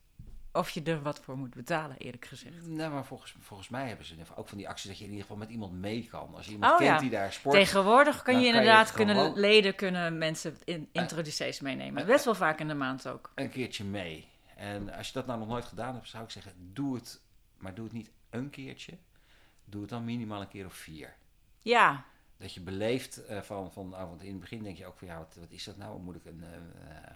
of 0.51 0.69
je 0.69 0.83
er 0.83 1.01
wat 1.01 1.19
voor 1.19 1.37
moet 1.37 1.53
betalen, 1.55 1.97
eerlijk 1.97 2.25
gezegd. 2.25 2.65
Nee, 2.67 2.89
maar 2.89 3.05
volgens, 3.05 3.35
volgens 3.39 3.69
mij 3.69 3.87
hebben 3.87 4.05
ze 4.05 4.15
ook 4.35 4.47
van 4.47 4.57
die 4.57 4.69
acties 4.69 4.89
dat 4.89 4.97
je 4.97 5.03
in 5.03 5.09
ieder 5.09 5.25
geval 5.25 5.39
met 5.39 5.49
iemand 5.49 5.73
mee 5.73 6.07
kan. 6.11 6.35
Als 6.35 6.45
je 6.45 6.51
iemand 6.51 6.71
Oh, 6.71 6.77
kent 6.77 6.89
ja. 6.91 6.97
die 6.99 7.09
daar 7.09 7.33
sport... 7.33 7.55
Tegenwoordig 7.55 8.21
kan 8.21 8.39
je 8.41 8.47
inderdaad, 8.47 8.91
kunnen 8.91 9.15
gewoon- 9.15 9.39
leden 9.39 9.75
kunnen 9.75 10.17
mensen 10.17 10.57
in 10.63 10.89
introducees 10.91 11.59
meenemen. 11.59 12.05
Best 12.05 12.25
wel 12.25 12.35
vaak 12.35 12.59
in 12.59 12.67
de 12.67 12.73
maand 12.73 13.07
ook. 13.07 13.31
een 13.35 13.49
keertje 13.49 13.83
mee. 13.83 14.27
En 14.55 14.93
als 14.93 15.07
je 15.07 15.13
dat 15.13 15.25
nou 15.25 15.39
nog 15.39 15.47
nooit 15.47 15.65
gedaan 15.65 15.93
hebt, 15.95 16.07
zou 16.07 16.23
ik 16.23 16.29
zeggen, 16.29 16.53
doe 16.73 16.95
het. 16.95 17.21
Maar 17.57 17.73
doe 17.73 17.83
het 17.85 17.93
niet 17.93 18.11
een 18.29 18.49
keertje. 18.49 18.97
Doe 19.65 19.81
het 19.81 19.89
dan 19.89 20.05
minimaal 20.05 20.41
een 20.41 20.47
keer 20.47 20.65
of 20.65 20.73
vier. 20.73 21.15
Ja, 21.61 22.05
Dat 22.37 22.53
je 22.53 22.61
beleeft 22.61 23.25
eh, 23.25 23.41
van, 23.41 23.71
van 23.71 23.89
want 23.89 24.21
in 24.21 24.31
het 24.31 24.39
begin 24.39 24.63
denk 24.63 24.77
je 24.77 24.85
ook 24.85 24.97
van, 24.97 25.07
ja, 25.07 25.17
wat, 25.17 25.35
wat 25.39 25.51
is 25.51 25.63
dat 25.63 25.77
nou? 25.77 25.99
Moet 25.99 26.15
ik 26.15 26.25
een 26.25 26.43
eh, 26.43 26.53
eh, 26.55 26.97
eh, 26.97 27.13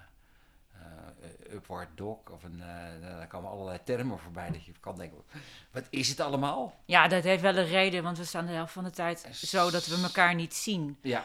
upward 1.52 1.98
dog 1.98 2.18
of 2.32 2.44
een, 2.44 2.62
eh 2.62 3.02
daar 3.02 3.28
komen 3.28 3.50
allerlei 3.50 3.80
termen 3.84 4.20
voorbij 4.20 4.52
dat 4.52 4.66
je 4.66 4.72
kan 4.80 4.96
denken, 4.98 5.18
wat 5.72 5.84
is 5.90 6.10
het 6.10 6.20
allemaal? 6.20 6.80
ja, 6.86 7.08
dat 7.08 7.24
heeft 7.24 7.42
wel 7.42 7.58
een 7.58 7.66
reden, 7.68 8.04
want 8.04 8.18
we 8.18 8.24
staan 8.26 8.46
de 8.46 8.52
helft 8.52 8.74
van 8.74 8.84
de 8.84 8.90
tijd 8.90 9.28
zo 9.32 9.72
dat 9.72 9.86
we 9.88 10.02
elkaar 10.04 10.36
niet 10.36 10.54
zien. 10.54 10.98
Ja, 11.02 11.24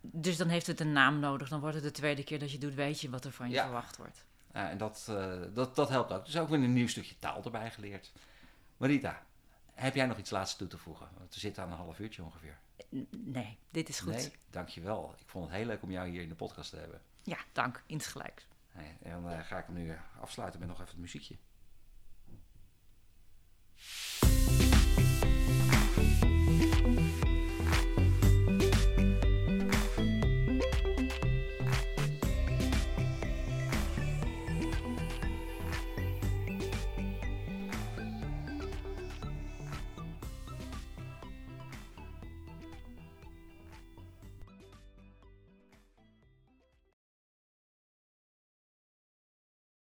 Dus 0.00 0.36
dan 0.36 0.48
heeft 0.48 0.66
het 0.66 0.80
een 0.80 0.92
naam 0.92 1.18
nodig. 1.20 1.48
Dan 1.48 1.60
wordt 1.60 1.74
het 1.74 1.84
de 1.84 1.90
tweede 1.90 2.24
keer 2.24 2.38
dat 2.38 2.52
je 2.52 2.58
doet, 2.58 2.74
weet 2.74 3.00
je 3.00 3.10
wat 3.10 3.24
er 3.24 3.32
van 3.32 3.48
je 3.48 3.54
Ja. 3.54 3.62
verwacht 3.62 3.96
wordt. 3.96 4.24
Ja, 4.52 4.70
en 4.70 4.78
dat, 4.78 5.06
eh, 5.08 5.34
dat, 5.54 5.76
dat 5.76 5.88
helpt 5.88 6.12
ook. 6.12 6.24
Dus 6.24 6.36
ook 6.38 6.48
weer 6.48 6.58
een 6.58 6.72
nieuw 6.72 6.88
stukje 6.88 7.14
taal 7.18 7.44
erbij 7.44 7.70
geleerd. 7.70 8.12
Marita, 8.76 9.22
heb 9.74 9.94
jij 9.94 10.06
nog 10.06 10.18
iets 10.18 10.30
laatst 10.30 10.58
toe 10.58 10.68
te 10.68 10.78
voegen? 10.78 11.08
Want 11.18 11.34
we 11.34 11.40
zitten 11.40 11.62
aan 11.62 11.70
een 11.70 11.76
half 11.76 11.98
uurtje 11.98 12.22
ongeveer. 12.22 12.58
Nee, 13.10 13.58
dit 13.70 13.88
is 13.88 14.00
goed. 14.00 14.12
Nee, 14.12 14.32
dankjewel. 14.50 15.14
Ik 15.18 15.28
vond 15.28 15.44
het 15.46 15.54
heel 15.56 15.66
leuk 15.66 15.82
om 15.82 15.90
jou 15.90 16.08
hier 16.08 16.22
in 16.22 16.28
de 16.28 16.34
podcast 16.34 16.70
te 16.70 16.76
hebben. 16.76 17.00
Ja, 17.22 17.38
dank. 17.52 17.82
Insgelijks. 17.86 18.46
En 19.02 19.10
dan 19.10 19.30
eh, 19.30 19.38
ga 19.44 19.58
ik 19.58 19.66
hem 19.66 19.74
nu 19.74 19.94
afsluiten 20.20 20.60
met 20.60 20.68
nog 20.68 20.78
even 20.80 20.90
het 20.90 21.00
muziekje. 21.00 21.36